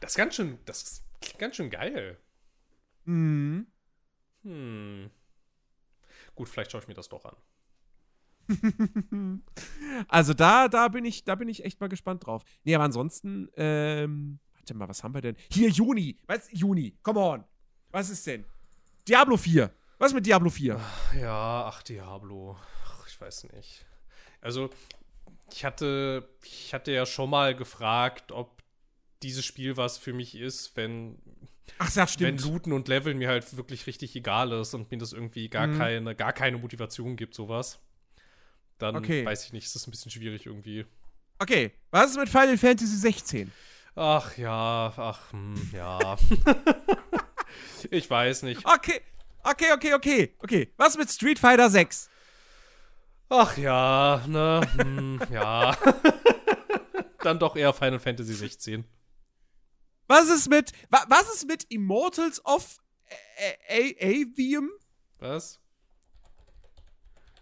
[0.00, 2.18] Das ist ganz schön, das klingt ganz schön geil.
[3.04, 3.66] Mhm.
[4.42, 5.10] Hm.
[6.34, 7.36] Gut, vielleicht schaue ich mir das doch an.
[10.08, 12.42] Also da, da bin ich, da bin ich echt mal gespannt drauf.
[12.64, 15.36] Nee, aber ansonsten, ähm, warte mal, was haben wir denn?
[15.50, 16.18] Hier, Juni.
[16.26, 16.48] Was?
[16.52, 16.96] Juni.
[17.02, 17.44] Come on.
[17.90, 18.44] Was ist denn?
[19.06, 19.72] Diablo 4.
[20.00, 20.80] Was ist mit Diablo 4?
[21.20, 22.56] Ja, ach, Diablo.
[22.86, 23.84] Ach, ich weiß nicht.
[24.40, 24.70] Also,
[25.52, 28.62] ich hatte, ich hatte ja schon mal gefragt, ob
[29.22, 31.18] dieses Spiel was für mich ist, wenn,
[31.76, 32.38] Ach, ja, wenn.
[32.38, 35.76] Looten und Leveln mir halt wirklich richtig egal ist und mir das irgendwie gar Mhm.
[35.76, 37.78] keine, gar keine Motivation gibt, sowas.
[38.78, 39.26] Dann Okay.
[39.26, 40.86] weiß ich nicht, ist das ein bisschen schwierig irgendwie.
[41.38, 43.52] Okay, was ist mit Final Fantasy 16?
[43.96, 46.16] Ach ja, ach, hm, ja.
[47.90, 48.64] ich weiß nicht.
[48.64, 49.02] Okay,
[49.44, 50.34] okay, okay, okay.
[50.38, 52.08] Okay, was mit Street Fighter 6?
[53.28, 55.76] Ach ja, ne, hm, ja.
[57.20, 58.84] Dann doch eher Final Fantasy 16.
[60.08, 62.80] Was ist mit, wa, was ist mit Immortals of
[63.68, 64.70] Avium?
[65.18, 65.60] Was?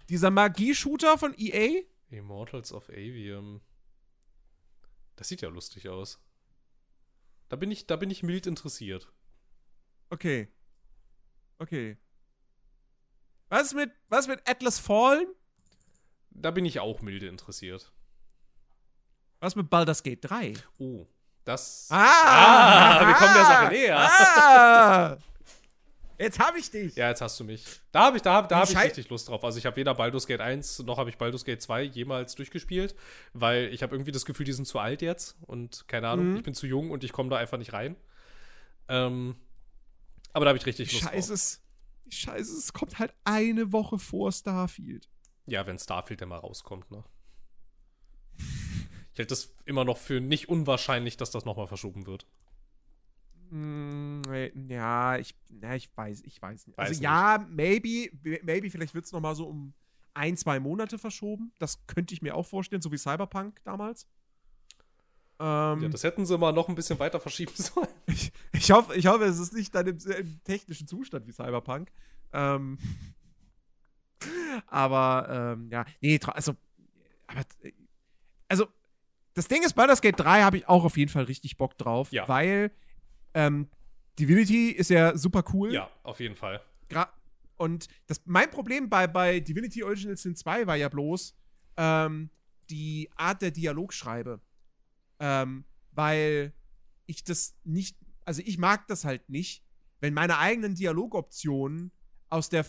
[0.08, 1.82] Dieser Magie-Shooter von EA?
[2.10, 3.60] Immortals of Avium.
[5.16, 6.20] Das sieht ja lustig aus.
[7.48, 9.10] Da bin ich, da bin ich mild interessiert.
[10.10, 10.48] Okay.
[11.58, 11.96] Okay.
[13.48, 15.26] Was ist mit, was mit Atlas Fallen?
[16.30, 17.90] Da bin ich auch milde interessiert.
[19.40, 20.54] Was mit Baldur's Gate 3?
[20.78, 21.06] Oh,
[21.44, 21.88] das.
[21.90, 23.06] Ah!
[23.06, 23.96] wir kommen der Sache näher.
[23.98, 25.16] Ah!
[26.20, 26.96] Jetzt habe ich dich.
[26.96, 27.64] Ja, jetzt hast du mich.
[27.92, 29.44] Da habe ich, da da hab ich richtig Lust drauf.
[29.44, 32.96] Also ich habe weder Baldur's Gate 1 noch habe ich Baldur's Gate 2 jemals durchgespielt,
[33.34, 36.36] weil ich habe irgendwie das Gefühl, die sind zu alt jetzt und keine Ahnung, Mhm.
[36.38, 37.94] ich bin zu jung und ich komme da einfach nicht rein.
[38.88, 39.36] Ähm,
[40.32, 41.34] aber da habe ich richtig Lust Scheiße, drauf.
[41.34, 41.62] es,
[42.10, 45.08] Scheiße, es kommt halt eine Woche vor Starfield.
[45.46, 47.04] Ja, wenn Starfield dann mal rauskommt, ne?
[49.12, 52.26] Ich halte das immer noch für nicht unwahrscheinlich, dass das nochmal verschoben wird.
[53.50, 56.78] Hm, äh, ja, ich, ja, ich weiß, ich weiß nicht.
[56.78, 57.02] Weiß also nicht.
[57.02, 58.10] ja, maybe,
[58.42, 59.74] maybe, vielleicht wird es noch mal so um
[60.14, 61.52] ein, zwei Monate verschoben.
[61.58, 64.06] Das könnte ich mir auch vorstellen, so wie Cyberpunk damals.
[65.40, 67.87] Ähm, Ja, das hätten sie mal noch ein bisschen weiter verschieben sollen.
[68.08, 71.90] Ich, ich, hoffe, ich hoffe, es ist nicht dann im, im technischen Zustand wie Cyberpunk.
[72.32, 72.78] Ähm,
[74.66, 76.56] aber, ähm, ja, nee, also,
[77.26, 77.72] aber, äh,
[78.48, 78.66] also,
[79.34, 82.10] das Ding ist, Baldur's Gate 3 habe ich auch auf jeden Fall richtig Bock drauf,
[82.10, 82.26] Ja.
[82.28, 82.72] weil
[83.34, 83.68] ähm,
[84.18, 85.72] Divinity ist ja super cool.
[85.72, 86.60] Ja, auf jeden Fall.
[86.88, 87.12] Gra
[87.56, 91.34] und das, mein Problem bei, bei Divinity Original Sin 2 war ja bloß
[91.76, 92.30] ähm,
[92.70, 94.40] die Art der Dialogschreibe.
[95.20, 96.52] Ähm, weil
[97.08, 99.64] ich das nicht, also ich mag das halt nicht,
[100.00, 101.90] wenn meine eigenen Dialogoptionen
[102.28, 102.66] aus der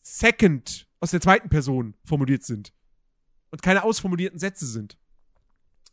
[0.00, 2.72] Second, aus der zweiten Person formuliert sind.
[3.50, 4.98] Und keine ausformulierten Sätze sind.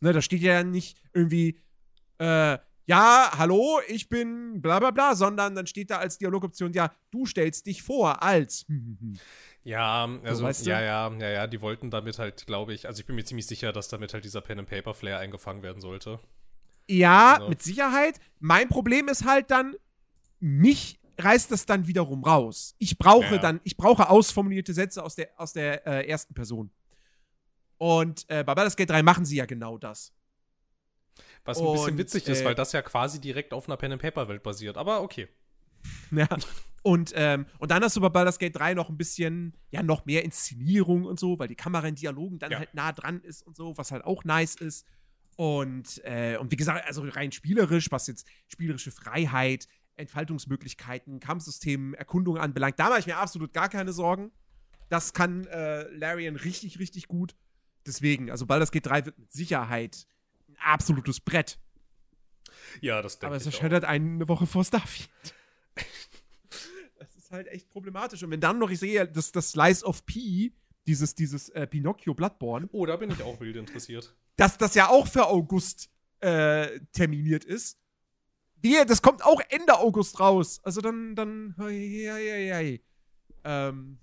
[0.00, 1.60] Ne, da steht ja nicht irgendwie,
[2.18, 6.94] äh, ja, hallo, ich bin bla bla bla, sondern dann steht da als Dialogoption, ja,
[7.10, 8.64] du stellst dich vor als.
[9.62, 10.70] Ja, also, weißt du?
[10.70, 13.46] ja, ja, ja, ja, die wollten damit halt, glaube ich, also ich bin mir ziemlich
[13.46, 16.18] sicher, dass damit halt dieser Pen-and-Paper-Flair eingefangen werden sollte.
[16.88, 17.48] Ja, So.
[17.48, 18.18] mit Sicherheit.
[18.38, 19.76] Mein Problem ist halt dann,
[20.40, 22.74] mich reißt das dann wiederum raus.
[22.78, 23.38] Ich brauche Ja.
[23.38, 26.70] dann, ich brauche ausformulierte Sätze aus der, aus der äh, ersten Person.
[27.76, 30.12] Und äh, bei Baldur's Gate 3 machen sie ja genau das.
[31.44, 34.42] Was ein bisschen Und, witzig ist, äh, weil das ja quasi direkt auf einer Pen-and-Paper-Welt
[34.42, 34.76] basiert.
[34.76, 35.28] Aber okay.
[36.10, 36.26] Ja.
[36.82, 40.06] Und, ähm, und dann hast du bei Baldur's Gate 3 noch ein bisschen, ja, noch
[40.06, 42.58] mehr Inszenierung und so, weil die Kamera in Dialogen dann Ja.
[42.58, 44.86] halt nah dran ist und so, was halt auch nice ist.
[45.36, 52.38] Und, äh, und wie gesagt, also rein spielerisch, was jetzt spielerische Freiheit, Entfaltungsmöglichkeiten, Kampfsystemen, Erkundung
[52.38, 54.32] anbelangt, da mache ich mir absolut gar keine Sorgen.
[54.88, 57.36] Das kann äh, Larian richtig, richtig gut.
[57.86, 60.06] Deswegen, also Baldur's Gate 3 wird mit Sicherheit
[60.48, 61.58] ein absolutes Brett.
[62.80, 65.10] Ja, das denke Aber es ich erscheint halt eine Woche vor Starfield.
[67.30, 68.22] das ist halt echt problematisch.
[68.24, 70.52] Und wenn dann noch, ich sehe, dass das Slice of P,
[70.86, 74.14] dieses, dieses äh, Pinocchio Bloodborne, Oh, da bin ich auch wild interessiert.
[74.36, 77.78] dass das ja auch für August äh, terminiert ist.
[78.62, 80.60] Wir, das kommt auch Ende August raus.
[80.64, 82.80] Also dann, dann, hei, hei, hei.
[83.44, 83.98] Ähm,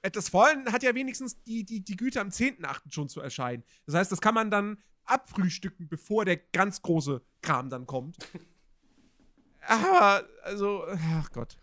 [0.00, 2.92] das Fallen hat ja wenigstens die, die, die Güte am 10.8.
[2.92, 3.64] schon zu erscheinen.
[3.86, 8.16] Das heißt, das kann man dann abfrühstücken, bevor der ganz große Kram dann kommt.
[9.66, 11.56] Aber, also, ach Gott.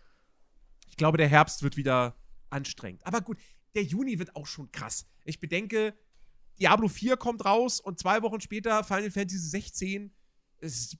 [0.90, 2.16] Ich glaube, der Herbst wird wieder
[2.50, 3.06] anstrengend.
[3.06, 3.38] Aber gut,
[3.74, 5.06] der Juni wird auch schon krass.
[5.24, 5.96] Ich bedenke,
[6.58, 10.14] Diablo 4 kommt raus und zwei Wochen später Final Fantasy 16.
[10.58, 10.96] Es,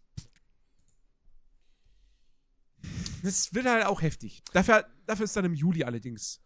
[3.22, 4.42] das wird halt auch heftig.
[4.52, 6.40] Dafür, dafür ist dann im Juli allerdings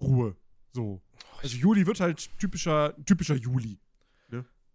[0.00, 0.36] Ruhe.
[0.72, 1.02] So.
[1.42, 3.80] Also Juli wird halt typischer, typischer Juli.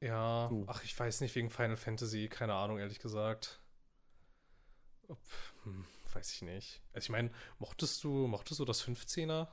[0.01, 0.65] Ja, So.
[0.67, 3.61] ach, ich weiß nicht, wegen Final Fantasy, keine Ahnung, ehrlich gesagt.
[5.07, 5.17] Ob,
[5.63, 5.85] hm,
[6.15, 6.81] weiß ich nicht.
[6.93, 9.47] Also ich meine, mochtest du, mochtest du das 15er?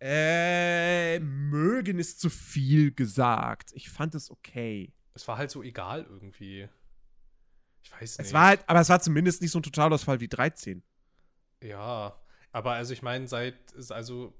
[0.00, 3.70] Äh, mögen ist zu viel gesagt.
[3.74, 4.92] Ich fand es okay.
[5.14, 6.68] Es war halt so egal irgendwie.
[7.84, 8.26] Ich weiß nicht.
[8.26, 10.82] Es war halt, aber es war zumindest nicht so ein Totalausfall wie 13.
[11.62, 13.56] Ja, aber also ich meine, seit,
[13.90, 14.34] also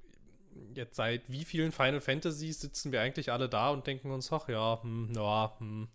[0.75, 4.49] jetzt seit wie vielen Final Fantasies sitzen wir eigentlich alle da und denken uns, ach
[4.49, 5.89] ja, hm, ja, hm.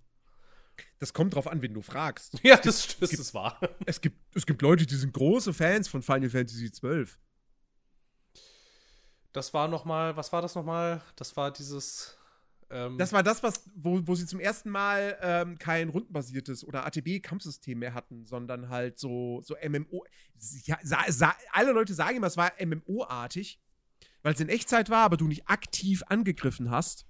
[1.00, 2.40] Das kommt drauf an, wen du fragst.
[2.44, 3.60] Ja, das, das ist wahr.
[3.86, 7.06] Es gibt, es gibt Leute, die sind große Fans von Final Fantasy XII.
[9.34, 11.02] Das war noch mal, was war das noch mal?
[11.16, 12.18] Das war dieses
[12.70, 16.86] ähm, Das war das, was, wo, wo sie zum ersten Mal ähm, kein rundenbasiertes oder
[16.86, 20.06] ATB-Kampfsystem mehr hatten, sondern halt so, so MMO.
[20.64, 23.60] Ja, sa, sa, alle Leute sagen immer, es war MMO-artig,
[24.24, 27.06] weil es in Echtzeit war, aber du nicht aktiv angegriffen hast,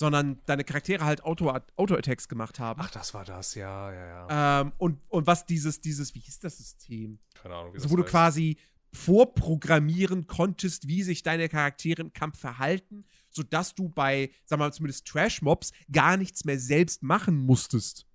[0.00, 2.80] sondern deine Charaktere halt Auto- Auto-Attacks gemacht haben.
[2.82, 4.60] Ach, das war das, ja, ja, ja.
[4.62, 7.18] Ähm, und, und was dieses, dieses, wie hieß das System?
[7.34, 8.10] Keine Ahnung, wie Also, das wo du heißt.
[8.10, 8.56] quasi
[8.94, 14.72] vorprogrammieren konntest, wie sich deine Charaktere im Kampf verhalten, sodass du bei, sagen wir mal,
[14.72, 18.06] zumindest Trash-Mobs gar nichts mehr selbst machen musstest.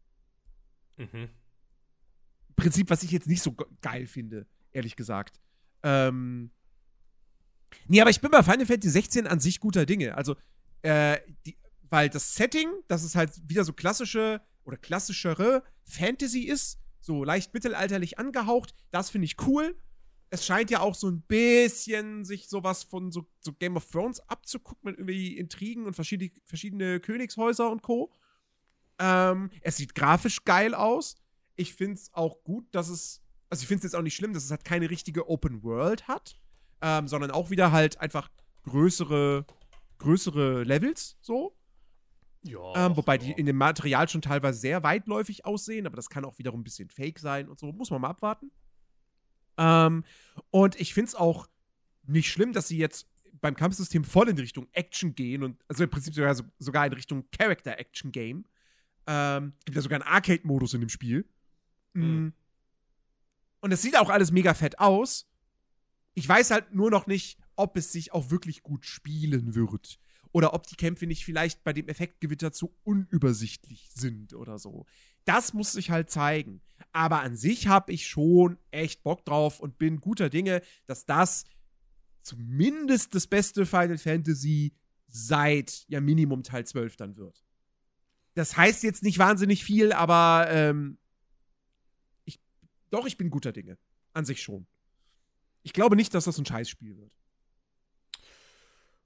[0.98, 1.30] Mhm.
[2.56, 5.40] Prinzip, was ich jetzt nicht so ge- geil finde, ehrlich gesagt.
[5.84, 6.50] Ähm.
[7.88, 10.16] Nee, aber ich bin bei Final Fantasy 16 an sich guter Dinge.
[10.16, 10.36] Also,
[10.82, 11.56] äh, die,
[11.90, 17.54] weil das Setting, dass es halt wieder so klassische oder klassischere Fantasy ist, so leicht
[17.54, 18.74] mittelalterlich angehaucht.
[18.92, 19.76] Das finde ich cool.
[20.32, 24.20] Es scheint ja auch so ein bisschen sich sowas von so, so Game of Thrones
[24.22, 28.12] abzugucken mit irgendwie Intrigen und verschiedene, verschiedene Königshäuser und Co.
[28.98, 31.16] Ähm, es sieht grafisch geil aus.
[31.56, 34.34] Ich finde es auch gut, dass es, also ich finde es jetzt auch nicht schlimm,
[34.34, 36.38] dass es halt keine richtige Open World hat,
[36.82, 38.30] ähm, sondern auch wieder halt einfach
[38.64, 39.46] größere,
[40.00, 41.56] größere Levels so.
[42.46, 42.88] Ja.
[42.88, 46.38] Ähm, wobei die in dem Material schon teilweise sehr weitläufig aussehen, aber das kann auch
[46.38, 47.72] wiederum ein bisschen fake sein und so.
[47.72, 48.52] Muss man mal abwarten.
[49.58, 50.04] Ähm,
[50.52, 51.48] und ich finde es auch
[52.06, 53.08] nicht schlimm, dass sie jetzt
[53.42, 57.30] beim Kampfsystem voll in Richtung Action gehen und also im Prinzip sogar, sogar in Richtung
[57.32, 58.46] Character-Action-Game.
[59.08, 61.28] Ähm, gibt ja sogar einen Arcade-Modus in dem Spiel.
[61.94, 62.34] Mhm.
[63.60, 65.30] Und es sieht auch alles mega fett aus.
[66.14, 70.00] Ich weiß halt nur noch nicht, ob es sich auch wirklich gut spielen wird.
[70.36, 74.86] Oder ob die Kämpfe nicht vielleicht bei dem Effektgewitter zu unübersichtlich sind oder so.
[75.24, 76.62] Das muss sich halt zeigen.
[76.92, 81.46] Aber an sich habe ich schon echt Bock drauf und bin guter Dinge, dass das
[82.22, 84.76] zumindest das beste Final Fantasy
[85.08, 87.46] seit ja Minimum Teil 12 dann wird.
[88.34, 90.98] Das heißt jetzt nicht wahnsinnig viel, aber ähm,
[92.26, 92.42] ich,
[92.90, 93.78] doch, ich bin guter Dinge.
[94.12, 94.68] An sich schon.
[95.64, 97.14] Ich glaube nicht, dass das ein Scheißspiel wird.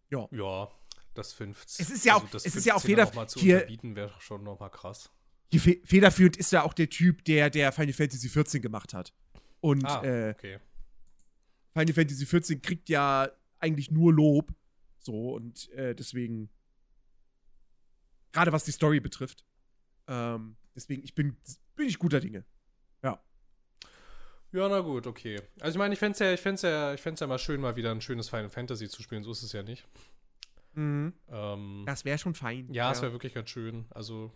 [0.09, 0.27] Ja.
[0.31, 0.78] Ja,
[1.19, 1.85] das 15.
[1.85, 4.13] Es ist ja auch- das es ist ja auch 15er feder- mal zu hier- wäre
[4.19, 5.11] schon noch mal krass.
[5.51, 9.13] Hier fe federführend ist ja auch der Typ, der, der Final Fantasy 14 gemacht hat.
[9.61, 10.59] Und Ah, äh, okay.
[11.73, 14.53] Final Fantasy 14 kriegt ja eigentlich nur Lob.
[14.99, 16.49] So, und äh, deswegen,
[18.31, 19.43] gerade was die Story betrifft,
[20.07, 21.35] ähm, deswegen, ich bin,
[21.75, 22.45] bin ich guter Dinge.
[23.03, 23.21] Ja.
[24.51, 25.41] Ja, na gut, okay.
[25.59, 27.61] Also ich meine, ich fände es ja, ich fänd's ja, ich fänd's ja mal schön,
[27.61, 29.23] mal wieder ein schönes Final Fantasy zu spielen.
[29.23, 29.87] So ist es ja nicht.
[30.75, 32.71] Ähm, Das wäre schon fein.
[32.73, 33.85] ja, es wäre wirklich ganz schön.
[33.91, 34.31] Also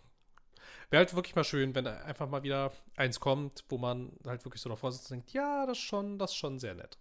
[0.90, 4.60] wäre halt wirklich mal schön, wenn einfach mal wieder eins kommt, wo man halt wirklich
[4.62, 6.98] so davor sitzt und denkt, ja, das ist schon, das ist schon sehr nett.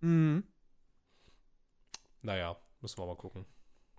[0.00, 0.44] Mhm.
[2.22, 3.44] Naja, müssen wir mal gucken.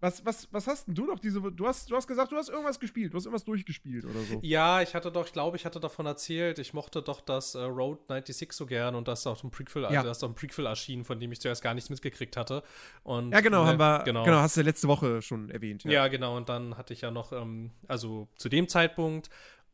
[0.01, 1.41] Was, was, was hast denn du noch diese.
[1.41, 4.39] Du hast, du hast gesagt, du hast irgendwas gespielt, du hast irgendwas durchgespielt oder so.
[4.43, 7.59] Ja, ich hatte doch, ich glaube, ich hatte davon erzählt, ich mochte doch das äh,
[7.63, 10.03] Road 96 so gern und das ist auch ein Prequel, Ja.
[10.03, 12.63] das auch ein Prequel erschienen, von dem ich zuerst gar nichts mitgekriegt hatte.
[13.03, 14.03] Und, Ja, genau, äh, haben wir.
[14.05, 14.23] Genau.
[14.23, 14.37] Genau.
[14.37, 15.83] hast du letzte Woche schon erwähnt.
[15.83, 16.07] Ja.
[16.07, 16.37] genau.
[16.37, 19.29] Und dann hatte ich ja noch, ähm, also zu dem Zeitpunkt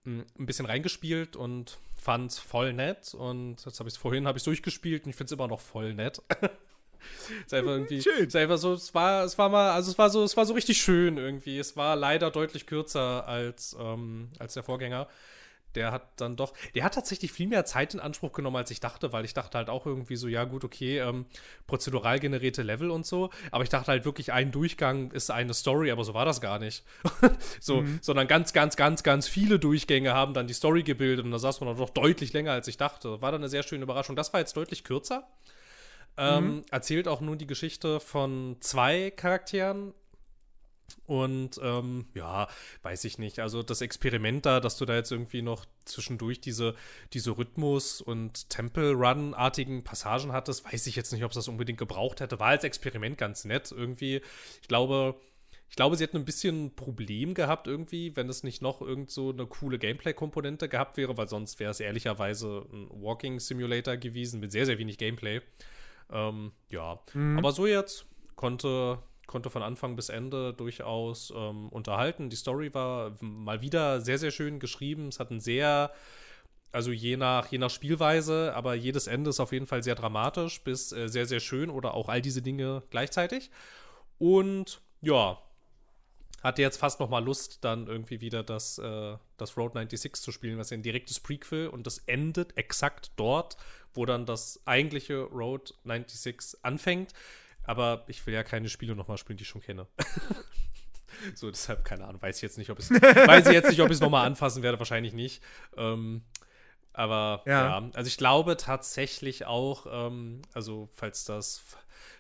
[0.05, 3.13] mh, ein bisschen reingespielt und fand es voll nett.
[3.13, 5.59] Und jetzt habe ich es vorhin, habe ich durchgespielt und ich finde es immer noch
[5.59, 6.21] voll nett.
[7.45, 8.27] ist einfach irgendwie, Schön.
[8.27, 10.53] ist einfach so, es war, es war mal, also es war so, es war so
[10.53, 11.59] richtig schön irgendwie.
[11.59, 15.07] Es war leider deutlich kürzer als, ähm, als der Vorgänger.
[15.75, 18.79] Der hat dann doch, der hat tatsächlich viel mehr Zeit in Anspruch genommen, als ich
[18.79, 21.25] dachte, weil ich dachte halt auch irgendwie so, ja gut, okay, ähm,
[21.67, 25.91] prozedural generierte Level und so, aber ich dachte halt wirklich, ein Durchgang ist eine Story,
[25.91, 26.83] aber so war das gar nicht.
[27.59, 31.39] so, sondern ganz, ganz, ganz, ganz viele Durchgänge haben dann die Story gebildet und da
[31.39, 33.21] saß man dann doch deutlich länger, als ich dachte.
[33.21, 34.15] War dann eine sehr schöne Überraschung.
[34.15, 35.27] Das war jetzt deutlich kürzer.
[36.17, 39.93] Ähm, Erzählt auch nur die Geschichte von zwei Charakteren,
[41.07, 42.47] und ähm, ja,
[42.81, 43.39] weiß ich nicht.
[43.39, 46.75] Also das Experiment da, dass du da jetzt irgendwie noch zwischendurch diese,
[47.13, 52.21] diese Rhythmus- und Temple-Run-artigen Passagen hattest, weiß ich jetzt nicht, ob es das unbedingt gebraucht
[52.21, 52.39] hätte.
[52.39, 54.21] War als Experiment ganz nett irgendwie.
[54.61, 55.19] Ich glaube,
[55.69, 59.11] ich glaube, sie hätten ein bisschen ein Problem gehabt irgendwie, wenn es nicht noch irgend
[59.11, 64.39] so eine coole Gameplay-Komponente gehabt wäre, weil sonst wäre es ehrlicherweise ein Walking Simulator gewesen
[64.39, 65.41] mit sehr, sehr wenig Gameplay.
[66.11, 66.99] Ähm, ja,
[67.37, 72.29] aber so jetzt konnte, konnte von Anfang bis Ende durchaus ähm, unterhalten.
[72.29, 75.07] Die Story war mal wieder sehr, sehr schön geschrieben.
[75.07, 75.91] Es hat ein sehr,
[76.71, 80.61] also je nach, je nach Spielweise, aber jedes Ende ist auf jeden Fall sehr dramatisch
[80.63, 83.51] bis äh, sehr, sehr schön oder auch all diese Dinge gleichzeitig.
[84.17, 85.37] Und ja,
[86.45, 90.31] hatte jetzt fast noch mal Lust, dann irgendwie wieder das, äh, das Road 96 zu
[90.31, 93.57] spielen, was ja ein direktes Prequel und das endet exakt dort,
[93.93, 97.13] wo dann das eigentliche Road 96 anfängt.
[97.63, 99.87] Aber ich will ja keine Spiele noch mal spielen, die ich schon kenne.
[101.33, 103.87] so, deshalb, keine Ahnung, weiß ich jetzt nicht, ob es, weiß ich jetzt nicht, ob
[103.87, 105.41] ich es noch mal anfassen werde, wahrscheinlich nicht.
[105.77, 106.21] Ähm,
[106.97, 107.79] aber ja.
[107.79, 107.89] Ja.
[107.93, 111.63] also ich glaube tatsächlich auch, ähm, also falls das,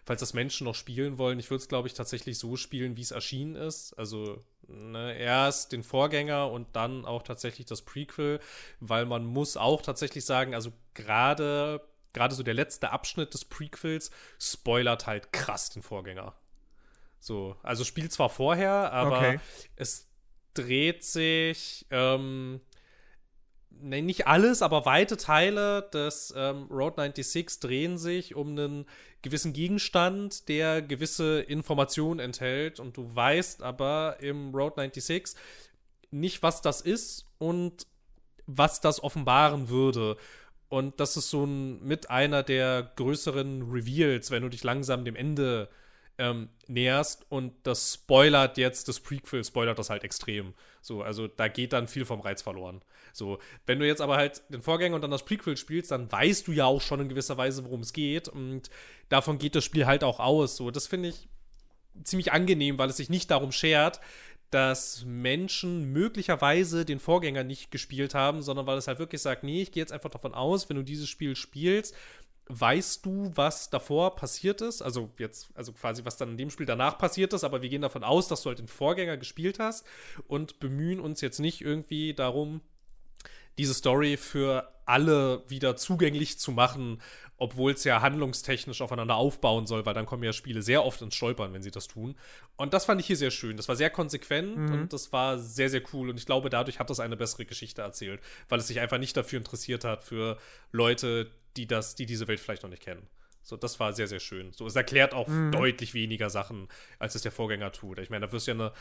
[0.05, 3.01] falls das Menschen noch spielen wollen, ich würde es, glaube ich, tatsächlich so spielen, wie
[3.01, 3.93] es erschienen ist.
[3.93, 8.39] Also ne, erst den Vorgänger und dann auch tatsächlich das Prequel,
[8.79, 11.81] weil man muss auch tatsächlich sagen, also gerade
[12.13, 14.09] gerade so der letzte Abschnitt des Prequels
[14.39, 16.33] spoilert halt krass den Vorgänger.
[17.19, 19.39] So, also spielt zwar vorher, aber Okay.
[19.75, 20.07] es
[20.53, 22.61] dreht sich ähm,
[23.85, 28.85] ne, nicht alles, aber weite Teile des ähm, Road 96 drehen sich um einen
[29.21, 35.39] gewissen Gegenstand, der gewisse Informationen enthält und du weißt aber im Road 96
[36.11, 37.87] nicht, was das ist und
[38.47, 40.17] was das offenbaren würde.
[40.69, 45.15] Und das ist so ein mit einer der größeren Reveals, wenn du dich langsam dem
[45.15, 45.69] Ende
[46.17, 50.53] ähm, näherst und das spoilert jetzt, das Prequel spoilert das halt extrem.
[50.81, 52.81] So, also da geht dann viel vom Reiz verloren.
[53.13, 56.47] So, wenn du jetzt aber halt den Vorgänger und dann das Prequel spielst, dann weißt
[56.47, 58.69] du ja auch schon in gewisser Weise, worum es geht und
[59.09, 60.55] davon geht das Spiel halt auch aus.
[60.55, 61.27] So, das finde ich
[62.03, 64.01] ziemlich angenehm, weil es sich nicht darum schert,
[64.51, 69.61] dass Menschen möglicherweise den Vorgänger nicht gespielt haben, sondern weil es halt wirklich sagt, nee,
[69.61, 71.95] ich gehe jetzt einfach davon aus, wenn du dieses Spiel spielst,
[72.47, 76.65] weißt du, was davor passiert ist, also jetzt, also quasi, was dann in dem Spiel
[76.65, 79.85] danach passiert ist, aber wir gehen davon aus, dass du halt den Vorgänger gespielt hast
[80.27, 82.61] und bemühen uns jetzt nicht irgendwie darum,
[83.57, 87.01] diese Story für alle wieder zugänglich zu machen,
[87.37, 91.15] obwohl es ja handlungstechnisch aufeinander aufbauen soll, weil dann kommen ja Spiele sehr oft ins
[91.15, 92.15] Stolpern, wenn sie das tun.
[92.55, 93.57] Und das fand ich hier sehr schön.
[93.57, 94.73] Das war sehr konsequent mhm.
[94.73, 96.09] und das war sehr, sehr cool.
[96.09, 99.17] Und ich glaube, dadurch hat es eine bessere Geschichte erzählt, weil es sich einfach nicht
[99.17, 100.37] dafür interessiert hat, für
[100.71, 103.07] Leute, die das, die diese Welt vielleicht noch nicht kennen.
[103.45, 104.51] So, das war sehr, sehr schön.
[104.53, 105.51] So, es erklärt auch mhm.
[105.51, 107.99] deutlich weniger Sachen, als es der Vorgänger tut.
[107.99, 108.71] Ich meine, da wirst du ja eine,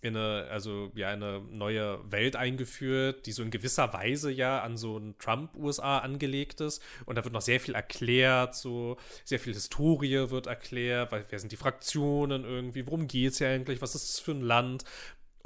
[0.00, 4.76] in eine, also ja, eine neue Welt eingeführt, die so in gewisser Weise ja an
[4.76, 6.82] so ein Trump-USA angelegt ist.
[7.04, 11.38] Und da wird noch sehr viel erklärt, so sehr viel Historie wird erklärt, weil wer
[11.40, 14.84] sind die Fraktionen irgendwie, worum geht es ja eigentlich, was ist es für ein Land?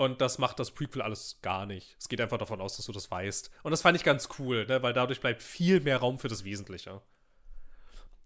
[0.00, 1.94] Und das macht das Prequel alles gar nicht.
[1.98, 3.50] Es geht einfach davon aus, dass du das weißt.
[3.62, 4.82] Und das fand ich ganz cool, ne?
[4.82, 7.02] weil dadurch bleibt viel mehr Raum für das Wesentliche.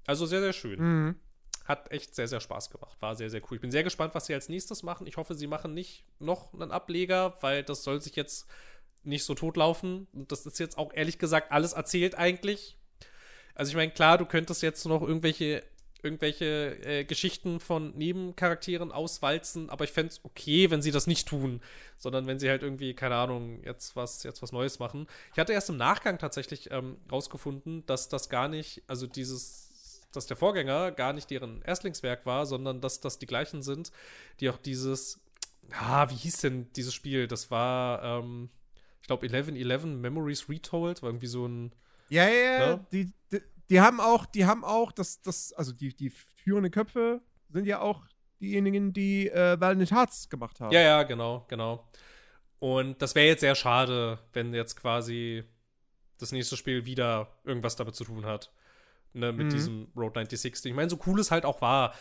[0.06, 0.78] Also sehr, sehr schön.
[0.78, 1.16] Mhm.
[1.64, 2.96] Hat echt sehr, sehr Spaß gemacht.
[3.00, 3.56] War sehr, sehr cool.
[3.56, 5.08] Ich bin sehr gespannt, was sie als nächstes machen.
[5.08, 8.46] Ich hoffe, sie machen nicht noch einen Ableger, weil das soll sich jetzt
[9.02, 10.06] nicht so totlaufen.
[10.12, 12.78] Und das ist jetzt auch ehrlich gesagt alles erzählt eigentlich.
[13.56, 15.64] Also ich meine, klar, du könntest jetzt noch irgendwelche
[16.04, 21.26] irgendwelche äh, Geschichten von Nebencharakteren auswalzen, aber ich fände es okay, wenn sie das nicht
[21.26, 21.60] tun,
[21.98, 25.06] sondern wenn sie halt irgendwie, keine Ahnung, jetzt was, jetzt was Neues machen.
[25.32, 30.26] Ich hatte erst im Nachgang tatsächlich ähm, rausgefunden, dass das gar nicht, also dieses, dass
[30.26, 33.90] der Vorgänger gar nicht deren Erstlingswerk war, sondern dass das die gleichen sind,
[34.40, 35.20] die auch dieses,
[35.72, 37.26] ah, wie hieß denn dieses Spiel?
[37.26, 38.50] Das war, ähm,
[39.00, 41.72] ich glaube, 1111 Memories Retold, war irgendwie so ein.
[42.08, 42.76] Ja, ja, ja.
[42.76, 42.86] Ne?
[42.92, 43.40] Die, die,
[43.70, 47.80] die haben auch, die haben auch, das, das, also die, die führenden Köpfe sind ja
[47.80, 48.04] auch
[48.40, 50.72] diejenigen, die äh, Valiant Hearts gemacht haben.
[50.72, 51.88] Ja, ja, genau, genau.
[52.58, 55.44] Und das wäre jetzt sehr schade, wenn jetzt quasi
[56.18, 58.52] das nächste Spiel wieder irgendwas damit zu tun hat.
[59.16, 59.50] Ne, mit mhm.
[59.50, 60.70] diesem Road 96.
[60.70, 61.94] Ich meine, so cool es halt auch war.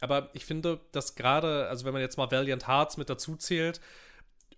[0.00, 3.80] Aber ich finde, dass gerade, also wenn man jetzt mal Valiant Hearts mit dazu zählt,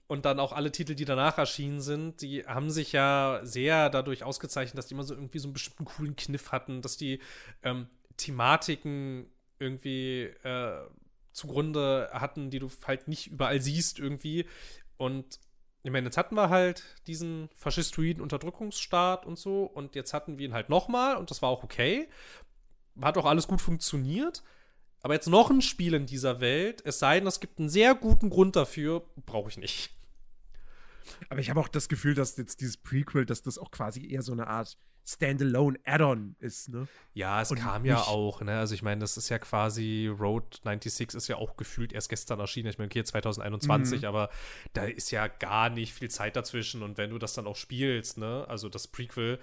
[0.09, 4.23] und dann auch alle Titel, die danach erschienen sind, die haben sich ja sehr dadurch
[4.23, 7.21] ausgezeichnet, dass die immer so irgendwie so einen bestimmten coolen Kniff hatten, dass die
[7.63, 9.27] ähm, Thematiken
[9.59, 10.87] irgendwie äh,
[11.33, 14.47] zugrunde hatten, die du halt nicht überall siehst irgendwie.
[14.97, 15.41] Und
[15.83, 20.47] ich meine, jetzt hatten wir halt diesen faschistoiden Unterdrückungsstaat und so und jetzt hatten wir
[20.47, 22.09] ihn halt nochmal und das war auch okay.
[23.01, 24.43] Hat auch alles gut funktioniert.
[25.03, 27.95] Aber jetzt noch ein Spiel in dieser Welt, es sei denn, es gibt einen sehr
[27.95, 29.96] guten Grund dafür, brauche ich nicht.
[31.29, 34.23] Aber ich habe auch das Gefühl, dass jetzt dieses Prequel, dass das auch quasi eher
[34.23, 34.77] so eine Art
[35.09, 36.89] Standalone Add-on ist, ne?
[37.15, 38.59] Ja, es Und kam ja auch, ne?
[38.59, 42.41] Also ich meine, das ist ja quasi Road 96 ist ja auch gefühlt erst gestern
[42.41, 42.69] erschienen.
[42.71, 44.09] Ich meine, okay, 2021, mhm.
[44.09, 44.31] aber
[44.73, 46.83] da ist ja gar nicht viel Zeit dazwischen.
[46.83, 48.45] Und wenn du das dann auch spielst, ne?
[48.49, 49.39] Also das Prequel,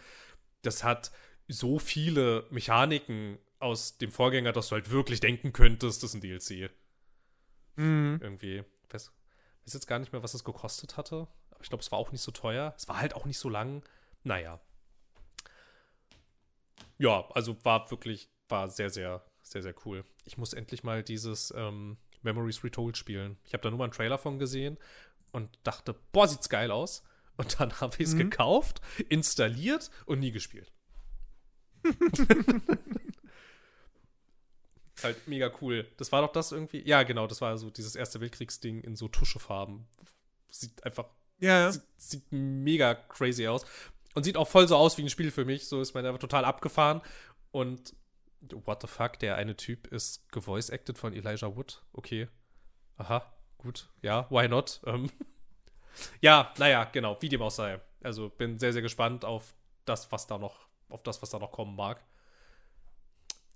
[0.64, 1.11] das hat
[1.47, 6.22] so viele Mechaniken aus dem Vorgänger, dass du halt wirklich denken könntest, das ist ein
[6.22, 6.72] DLC.
[7.78, 8.20] Mhm.
[8.22, 8.64] Irgendwie.
[8.88, 9.14] Ich weiß,
[9.66, 11.30] weiß jetzt gar nicht mehr, was es gekostet hatte
[11.64, 12.74] ich glaube, es war auch nicht so teuer.
[12.78, 13.84] Es war halt auch nicht so lang.
[14.24, 14.59] Naja.
[16.97, 20.03] Ja, also war wirklich, war sehr, sehr, sehr, sehr cool.
[20.26, 23.38] Ich muss endlich mal dieses ähm, Memories Retold spielen.
[23.45, 24.78] Ich habe da nur mal einen Trailer von gesehen
[25.32, 27.03] und dachte, boah, sieht's geil aus.
[27.38, 28.30] Und dann habe ich es mhm.
[28.30, 30.72] gekauft, installiert und nie gespielt.
[35.01, 35.88] halt mega cool.
[35.97, 36.88] Das war doch das irgendwie.
[36.88, 39.88] Ja, genau, das war so dieses Erste Weltkriegsding in so Tuschefarben.
[40.49, 41.09] Sieht einfach
[41.43, 41.71] ja.
[41.71, 43.65] Sieht, sieht, mega crazy aus.
[44.15, 45.67] Und sieht auch voll so aus wie ein Spiel für mich.
[45.67, 47.01] So ist man einfach total abgefahren.
[47.51, 47.95] Und
[48.65, 51.81] what the fuck, der eine Typ ist gevoice-acted von Elijah Wood.
[51.93, 52.27] Okay.
[52.97, 53.25] Aha,
[53.57, 53.89] gut.
[54.01, 54.81] Ja, why not?
[54.85, 55.09] Ähm.
[56.21, 57.79] ja, naja, genau, wie dem auch sei.
[58.01, 61.51] Also bin sehr, sehr gespannt auf das, was da noch, auf das, was da noch
[61.51, 62.03] kommen mag.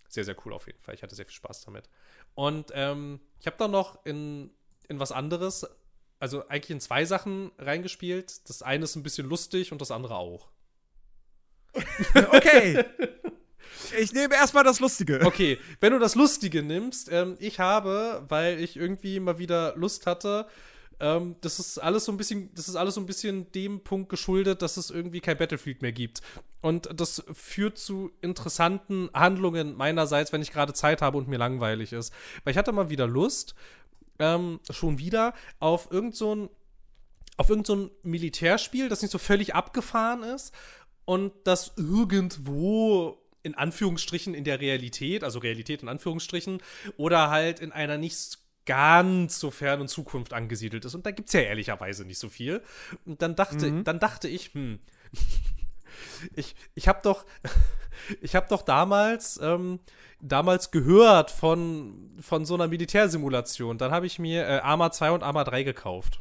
[0.10, 0.96] Sehr, sehr cool auf jeden Fall.
[0.96, 1.90] Ich hatte sehr viel Spaß damit.
[2.34, 4.52] Und ähm, ich habe dann noch in,
[4.88, 5.68] in was anderes
[6.20, 8.50] also eigentlich in zwei Sachen reingespielt.
[8.50, 10.48] Das eine ist ein bisschen lustig und das andere auch.
[12.32, 12.84] okay.
[14.00, 15.22] Ich nehme erstmal das Lustige.
[15.24, 20.06] Okay, wenn du das Lustige nimmst, ähm, ich habe, weil ich irgendwie mal wieder Lust
[20.08, 20.48] hatte,
[21.00, 24.10] Ähm, das ist alles so ein bisschen, das ist alles so ein bisschen dem Punkt
[24.10, 26.22] geschuldet, dass es irgendwie kein Battlefield mehr gibt.
[26.62, 31.94] Und das führt zu interessanten Handlungen meinerseits, wenn ich gerade Zeit habe und mir langweilig
[31.94, 32.12] ist.
[32.44, 33.54] Weil ich hatte mal wieder Lust,
[34.20, 36.50] ähm, schon wieder, auf irgend so
[37.38, 40.54] auf irgendein so Militärspiel, das nicht so völlig abgefahren ist
[41.06, 46.62] und das irgendwo in Anführungsstrichen in der Realität, also Realität in Anführungsstrichen,
[46.98, 50.96] oder halt in einer nicht ganz so fernen Zukunft angesiedelt ist.
[50.96, 52.62] Und da gibt es ja ehrlicherweise nicht so viel.
[53.06, 53.84] Und dann dachte, mhm.
[53.86, 54.80] dann dachte ich, hm,
[56.36, 57.26] ich, ich habe doch,
[58.22, 59.80] ich habe doch damals, ähm,
[60.22, 63.78] damals gehört von, von so einer Militärsimulation.
[63.78, 66.20] Dann habe ich mir äh, Arma 2 und Arma 3 gekauft.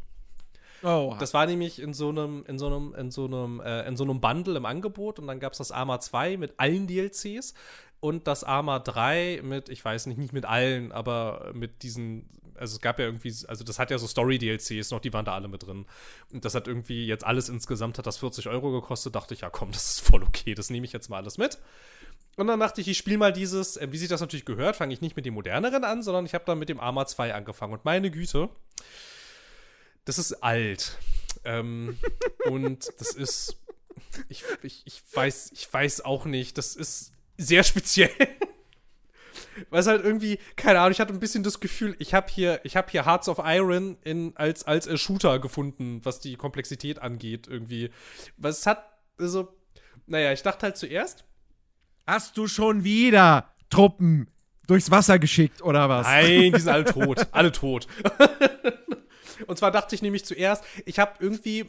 [0.83, 1.17] Oh.
[1.19, 4.05] Das war nämlich in so einem, in so einem, in so einem, äh, in so
[4.05, 7.55] einem Bundle im Angebot und dann gab es das Arma 2 mit allen DLCs
[8.01, 12.77] und das Arma 3 mit, ich weiß nicht, nicht mit allen, aber mit diesen, also
[12.77, 15.49] es gab ja irgendwie, also das hat ja so Story-DLCs noch, die waren da alle
[15.49, 15.87] mit drin.
[16.33, 19.51] Und das hat irgendwie jetzt alles insgesamt hat das 40 Euro gekostet, dachte ich, ja
[19.51, 21.59] komm, das ist voll okay, das nehme ich jetzt mal alles mit.
[22.37, 24.93] Und dann dachte ich, ich spiele mal dieses, äh, wie sich das natürlich gehört, fange
[24.93, 27.73] ich nicht mit dem moderneren an, sondern ich habe dann mit dem Arma 2 angefangen.
[27.73, 28.51] Und meine Güte,
[30.05, 30.99] das ist alt.
[31.45, 31.99] Ähm,
[32.45, 33.57] und das ist,
[34.29, 38.11] ich, ich, ich, weiß, ich weiß auch nicht, das ist sehr speziell.
[39.71, 42.61] Weil es halt irgendwie, keine Ahnung, ich hatte ein bisschen das Gefühl, ich habe hier,
[42.65, 47.47] ich habe hier Hearts of Iron in, als, als Shooter gefunden, was die Komplexität angeht,
[47.49, 47.91] irgendwie.
[48.37, 48.85] Was hat,
[49.19, 49.49] also,
[50.07, 51.25] naja, ich dachte halt zuerst.
[52.07, 54.29] Hast du schon wieder Truppen
[54.67, 56.07] durchs Wasser geschickt, oder was?
[56.07, 57.27] Nein, die sind alle tot.
[57.33, 57.87] alle tot.
[59.47, 61.69] Und zwar dachte ich nämlich zuerst, ich habe irgendwie,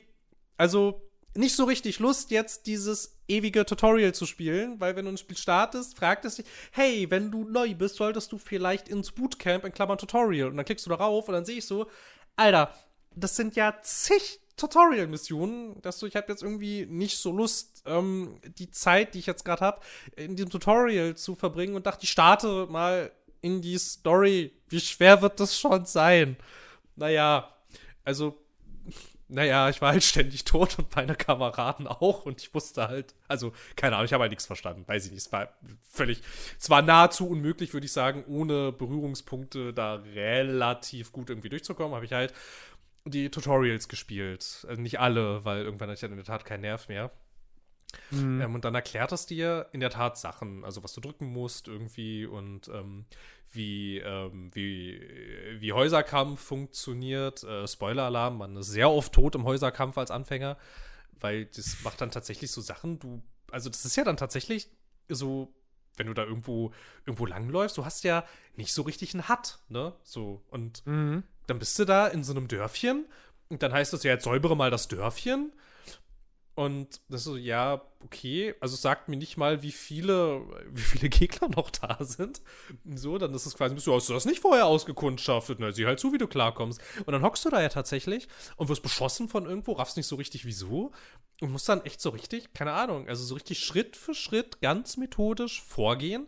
[0.58, 5.18] also nicht so richtig Lust, jetzt dieses ewige Tutorial zu spielen, weil wenn du ein
[5.18, 9.66] Spiel startest, fragt es dich, hey, wenn du neu bist, solltest du vielleicht ins Bootcamp
[9.66, 10.50] in Klammern Tutorial.
[10.50, 11.88] Und dann klickst du darauf und dann sehe ich so,
[12.36, 12.74] Alter,
[13.16, 18.40] das sind ja zig Tutorial-Missionen, dass du, ich habe jetzt irgendwie nicht so Lust, ähm,
[18.58, 19.82] die Zeit, die ich jetzt gerade habe,
[20.16, 23.12] in diesem Tutorial zu verbringen und dachte, ich starte mal
[23.42, 24.52] in die Story.
[24.68, 26.38] Wie schwer wird das schon sein?
[26.96, 27.56] Naja,
[28.04, 28.36] also,
[29.30, 33.54] naja, ich war halt ständig tot und meine Kameraden auch und ich wusste halt, also,
[33.76, 35.50] keine Ahnung, ich habe halt nichts verstanden, weiß ich nicht, es war
[35.90, 36.22] völlig,
[36.60, 42.06] es war nahezu unmöglich, würde ich sagen, ohne Berührungspunkte da relativ gut irgendwie durchzukommen, habe
[42.06, 42.34] ich halt
[43.06, 44.66] die Tutorials gespielt.
[44.68, 47.12] Also nicht alle, weil irgendwann hatte ich dann in der Tat keinen Nerv mehr.
[48.12, 48.42] Mhm.
[48.42, 51.68] Ähm, und dann erklärt es dir in der Tat Sachen, also was du drücken musst
[51.68, 53.06] irgendwie und ähm,
[53.52, 55.02] wie, ähm, wie,
[55.60, 57.44] wie Häuserkampf funktioniert.
[57.44, 60.58] Äh, Spoiler-Alarm, man ist sehr oft tot im Häuserkampf als Anfänger,
[61.20, 63.22] weil das macht dann tatsächlich so Sachen, du,
[63.52, 64.70] also das ist ja dann tatsächlich
[65.10, 65.54] so,
[65.96, 66.72] wenn du da irgendwo,
[67.06, 68.26] irgendwo langläufst, du hast ja
[68.56, 69.94] nicht so richtig einen Hut, ne?
[70.04, 71.24] So, und mhm.
[71.48, 73.06] dann bist du da in so einem Dörfchen
[73.50, 75.54] und dann heißt es ja, jetzt säubere mal das Dörfchen
[76.58, 78.56] und das ist so, ja, okay.
[78.60, 80.42] Also sagt mir nicht mal, wie viele,
[80.72, 82.42] wie viele Gegner noch da sind.
[82.96, 85.60] So, dann ist es quasi, du hast du das nicht vorher ausgekundschaftet?
[85.60, 86.82] Na, sieh halt zu, wie du klarkommst.
[87.06, 90.16] Und dann hockst du da ja tatsächlich und wirst beschossen von irgendwo, raffst nicht so
[90.16, 90.94] richtig wieso.
[91.42, 94.98] Und musst dann echt so richtig, keine Ahnung, also so richtig Schritt für Schritt ganz
[94.98, 96.26] methodisch vorgehen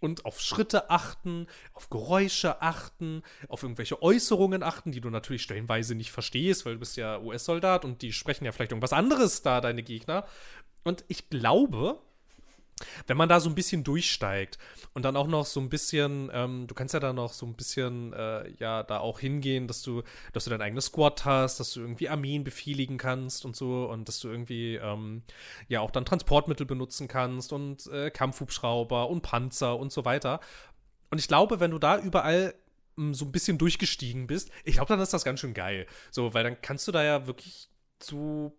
[0.00, 5.94] und auf Schritte achten, auf Geräusche achten, auf irgendwelche Äußerungen achten, die du natürlich stellenweise
[5.94, 9.60] nicht verstehst, weil du bist ja US-Soldat und die sprechen ja vielleicht irgendwas anderes da,
[9.60, 10.26] deine Gegner.
[10.84, 12.00] Und ich glaube,
[13.06, 14.58] wenn man da so ein bisschen durchsteigt
[14.94, 17.54] und dann auch noch so ein bisschen, ähm, du kannst ja da noch so ein
[17.54, 20.02] bisschen, äh, ja, da auch hingehen, dass du,
[20.32, 24.08] dass du dein eigenes Squad hast, dass du irgendwie Armeen befehligen kannst und so und
[24.08, 25.22] dass du irgendwie, ähm,
[25.68, 30.40] ja, auch dann Transportmittel benutzen kannst und äh, Kampfhubschrauber und Panzer und so weiter.
[31.10, 32.54] Und ich glaube, wenn du da überall
[32.96, 35.86] mh, so ein bisschen durchgestiegen bist, ich glaube, dann ist das ganz schön geil.
[36.10, 37.68] So, weil dann kannst du da ja wirklich
[38.02, 38.56] so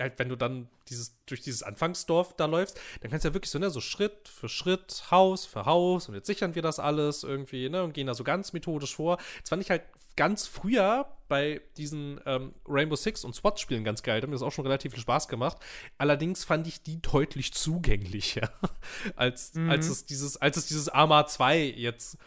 [0.00, 3.50] halt, wenn du dann dieses, durch dieses Anfangsdorf da läufst, dann kannst du ja wirklich
[3.50, 7.22] so, ne, so Schritt für Schritt, Haus für Haus und jetzt sichern wir das alles
[7.22, 9.18] irgendwie, ne, und gehen da so ganz methodisch vor.
[9.38, 9.82] Jetzt fand ich halt
[10.16, 14.42] ganz früher bei diesen ähm, Rainbow Six und SWAT-Spielen ganz geil, da hat mir das
[14.42, 15.58] auch schon relativ viel Spaß gemacht.
[15.98, 18.50] Allerdings fand ich die deutlich zugänglicher,
[19.16, 19.70] als, mhm.
[19.70, 22.18] als es dieses, als es dieses Arma 2 jetzt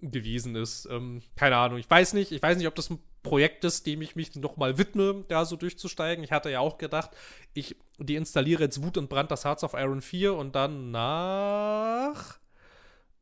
[0.00, 0.86] gewesen ist.
[0.90, 4.02] Ähm, keine Ahnung, ich weiß nicht, ich weiß nicht, ob das ein Projekt ist, dem
[4.02, 6.24] ich mich nochmal widme, da so durchzusteigen.
[6.24, 7.10] Ich hatte ja auch gedacht,
[7.54, 12.38] ich deinstalliere jetzt Wut und Brand das Hearts of Iron 4 und dann nach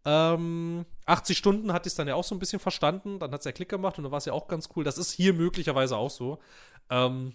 [0.04, 3.18] ähm, 80 Stunden hatte ich es dann ja auch so ein bisschen verstanden.
[3.18, 4.84] Dann hat es ja Klick gemacht und dann war es ja auch ganz cool.
[4.84, 6.38] Das ist hier möglicherweise auch so.
[6.88, 7.34] Ähm,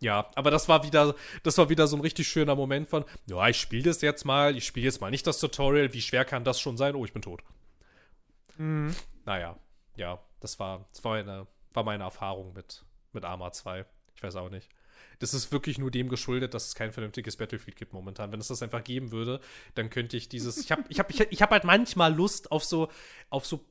[0.00, 3.48] ja, aber das war wieder, das war wieder so ein richtig schöner Moment von, ja,
[3.48, 6.44] ich spiele das jetzt mal, ich spiele jetzt mal nicht das Tutorial, wie schwer kann
[6.44, 6.94] das schon sein?
[6.94, 7.42] Oh, ich bin tot.
[8.56, 8.94] Mhm.
[9.24, 9.56] Naja,
[9.96, 11.46] ja, das war, das war eine,
[11.78, 13.86] war meine Erfahrung mit, mit Arma 2.
[14.16, 14.68] Ich weiß auch nicht.
[15.20, 18.32] Das ist wirklich nur dem geschuldet, dass es kein vernünftiges Battlefield gibt momentan.
[18.32, 19.40] Wenn es das einfach geben würde,
[19.76, 20.58] dann könnte ich dieses.
[20.58, 22.88] Ich habe ich hab, ich, ich hab halt manchmal Lust auf so,
[23.30, 23.64] auf so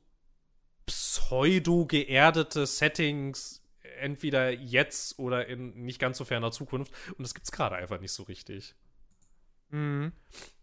[0.86, 3.62] pseudo-geerdete Settings,
[4.00, 6.92] entweder jetzt oder in nicht ganz so ferner Zukunft.
[7.10, 8.74] Und das gibt es gerade einfach nicht so richtig.
[9.68, 10.12] Mhm.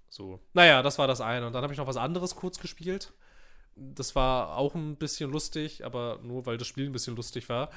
[0.09, 0.39] So.
[0.53, 1.45] Naja, das war das eine.
[1.45, 3.13] Und dann habe ich noch was anderes kurz gespielt.
[3.75, 7.69] Das war auch ein bisschen lustig, aber nur weil das Spiel ein bisschen lustig war.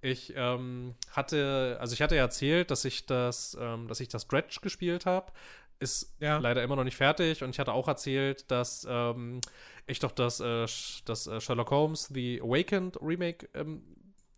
[0.00, 4.58] Ich ähm, hatte, also ich hatte erzählt, dass ich das, ähm, dass ich das Dredge
[4.60, 5.32] gespielt habe.
[5.78, 6.38] Ist Ja.
[6.38, 7.42] leider immer noch nicht fertig.
[7.42, 9.40] Und ich hatte auch erzählt, dass ähm,
[9.86, 10.66] ich doch das, äh,
[11.04, 13.82] das äh, Sherlock Holmes The Awakened Remake ähm,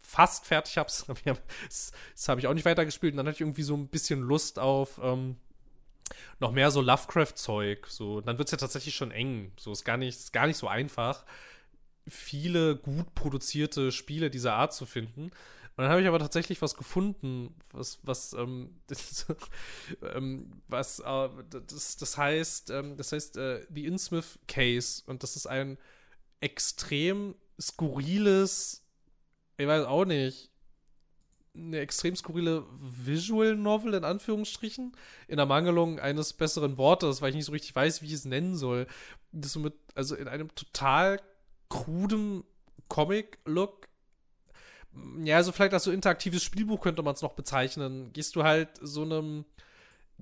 [0.03, 0.89] fast fertig habe.
[1.65, 3.15] Das, das habe ich auch nicht weitergespielt.
[3.15, 5.37] Und dann hatte ich irgendwie so ein bisschen Lust auf ähm,
[6.39, 7.87] noch mehr so Lovecraft-Zeug.
[7.89, 9.53] So, dann wird es ja tatsächlich schon eng.
[9.59, 11.25] So ist gar nicht, ist gar nicht so einfach,
[12.09, 15.31] viele gut produzierte Spiele dieser Art zu finden.
[15.77, 19.27] Und dann habe ich aber tatsächlich was gefunden, was, was, ähm, das,
[20.15, 25.37] ähm, was, äh, das, das heißt, ähm, das heißt äh, The Innsmouth Case und das
[25.37, 25.77] ist ein
[26.41, 28.87] extrem skurriles,
[29.59, 30.51] ich weiß auch nicht,
[31.57, 34.93] eine extrem skurrile Visual Novel in Anführungsstrichen,
[35.29, 38.25] in der Mangelung eines besseren Wortes, weil ich nicht so richtig weiß, wie ich es
[38.25, 38.87] nennen soll.
[39.33, 41.21] Das so mit, also in einem total
[41.69, 42.45] kruden
[42.89, 43.89] Comic-Look.
[45.23, 48.13] Ja, also vielleicht als so interaktives Spielbuch könnte man es noch bezeichnen.
[48.13, 49.45] Gehst du halt so einem,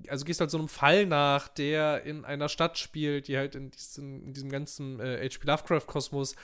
[0.07, 3.71] also gehst halt so einem Fall nach, der in einer Stadt spielt, die halt in
[3.71, 5.47] diesem, in diesem ganzen äh, H.P.
[5.47, 6.35] Lovecraft-Kosmos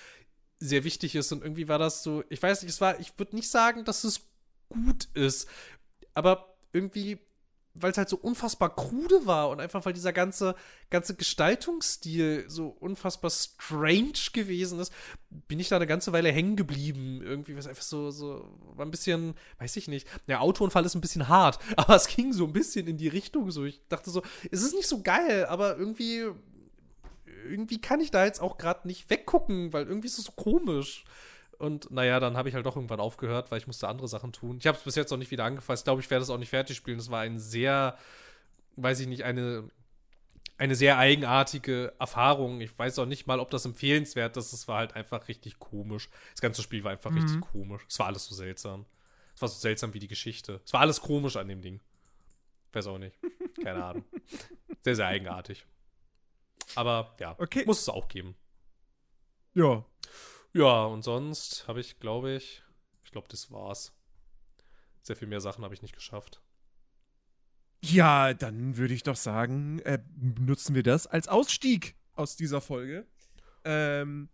[0.60, 1.32] sehr wichtig ist.
[1.32, 4.04] Und irgendwie war das so, ich weiß nicht, es war, ich würde nicht sagen, dass
[4.04, 4.31] es
[4.72, 5.48] gut ist,
[6.14, 7.20] aber irgendwie,
[7.74, 10.56] weil es halt so unfassbar krude war und einfach weil dieser ganze,
[10.90, 14.94] ganze Gestaltungsstil so unfassbar strange gewesen ist,
[15.30, 17.22] bin ich da eine ganze Weile hängen geblieben.
[17.24, 20.08] Irgendwie war es einfach so, so, war ein bisschen, weiß ich nicht.
[20.28, 23.52] Der Autounfall ist ein bisschen hart, aber es ging so ein bisschen in die Richtung
[23.52, 23.64] so.
[23.66, 26.26] Ich dachte so, es ist nicht so geil, aber irgendwie,
[27.46, 31.06] irgendwie kann ich da jetzt auch gerade nicht weggucken, weil irgendwie ist es so komisch.
[31.62, 34.58] Und naja, dann habe ich halt doch irgendwann aufgehört, weil ich musste andere Sachen tun.
[34.60, 35.82] Ich habe es bis jetzt noch nicht wieder angefasst.
[35.82, 36.98] Ich glaube, ich werde es auch nicht fertig spielen.
[36.98, 37.98] Das war ein sehr,
[38.78, 39.70] weiß ich nicht, eine,
[40.58, 42.62] eine sehr eigenartige Erfahrung.
[42.62, 44.54] Ich weiß auch nicht mal, ob das empfehlenswert ist.
[44.54, 46.10] Es war halt einfach richtig komisch.
[46.32, 47.84] Das ganze Spiel war einfach richtig komisch.
[47.88, 48.86] Es war alles so seltsam.
[49.36, 50.62] Es war so seltsam wie die Geschichte.
[50.66, 51.80] Es war alles komisch an dem Ding.
[52.74, 53.18] Weiß auch nicht.
[53.64, 54.06] Keine Ahnung.
[54.84, 55.64] Sehr, sehr eigenartig.
[56.76, 57.64] Aber ja, Okay.
[57.68, 58.34] muss es auch geben.
[59.54, 59.86] Ja.
[60.54, 62.64] Ja, und sonst habe ich, glaube ich,
[63.04, 63.94] ich glaube, das war's.
[65.02, 66.42] Sehr viel mehr Sachen habe ich nicht geschafft.
[67.84, 70.00] Ja, dann würde ich doch sagen, äh,
[70.40, 73.08] nutzen wir das als Ausstieg aus dieser Folge.
[73.64, 74.30] Ähm,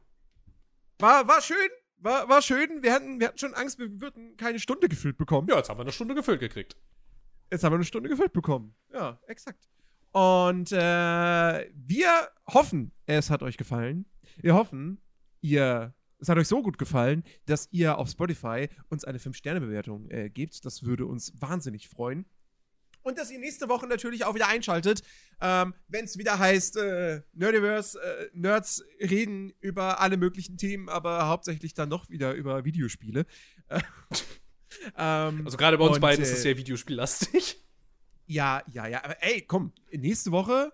[0.99, 2.83] war, war schön, war, war schön.
[2.83, 5.47] Wir hatten, wir hatten schon Angst, wir würden keine Stunde gefüllt bekommen.
[5.49, 6.75] Ja, jetzt haben wir eine Stunde gefüllt gekriegt.
[7.51, 8.75] Jetzt haben wir eine Stunde gefüllt bekommen.
[8.91, 9.69] Ja, exakt.
[10.11, 14.05] Und äh, wir hoffen, es hat euch gefallen.
[14.37, 15.01] Wir hoffen,
[15.41, 20.29] ihr, es hat euch so gut gefallen, dass ihr auf Spotify uns eine 5-Sterne-Bewertung äh,
[20.29, 20.65] gebt.
[20.65, 22.25] Das würde uns wahnsinnig freuen.
[23.03, 25.01] Und dass ihr nächste Woche natürlich auch wieder einschaltet,
[25.39, 31.27] ähm, wenn es wieder heißt, äh, Nerdiverse, äh, Nerds reden über alle möglichen Themen, aber
[31.27, 33.25] hauptsächlich dann noch wieder über Videospiele.
[33.69, 33.79] Äh,
[34.97, 37.63] ähm, Also gerade bei uns und, beiden äh, ist es sehr videospiellastig.
[38.25, 39.03] ja, ja, ja.
[39.05, 40.73] Aber ey, komm, nächste Woche,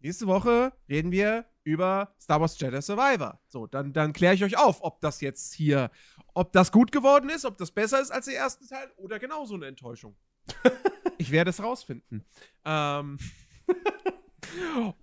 [0.00, 3.40] nächste Woche reden wir über Star Wars Jedi Survivor.
[3.48, 5.90] So, dann, dann kläre ich euch auf, ob das jetzt hier,
[6.34, 9.54] ob das gut geworden ist, ob das besser ist als der erste Teil oder genauso
[9.54, 10.16] eine Enttäuschung.
[11.18, 12.24] ich werde es rausfinden.
[12.64, 13.18] Ähm.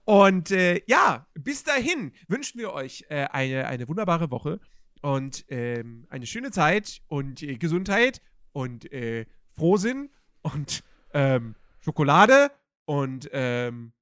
[0.06, 4.60] Und äh, ja, bis dahin wünschen wir euch äh, eine, eine wunderbare Woche
[5.02, 8.22] und ähm, eine schöne Zeit und äh, Gesundheit
[8.52, 10.10] und äh, Frohsinn
[10.42, 10.84] und
[11.14, 12.52] ähm, Schokolade
[12.86, 13.94] und ähm,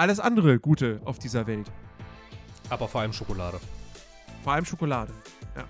[0.00, 1.70] alles andere Gute auf dieser Welt.
[2.70, 3.60] Aber vor allem Schokolade.
[4.42, 5.12] Vor allem Schokolade.
[5.54, 5.64] Ja.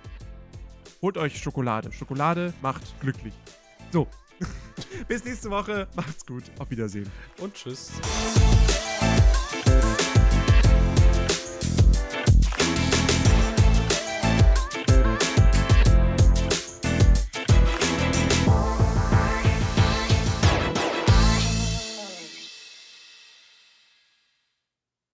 [1.03, 1.91] Holt euch Schokolade.
[1.91, 3.35] Schokolade macht glücklich.
[3.91, 4.07] So.
[5.09, 5.89] Bis nächste Woche.
[5.97, 6.45] Macht's gut.
[6.61, 7.11] Auf Wiedersehen.
[7.39, 7.91] Und tschüss.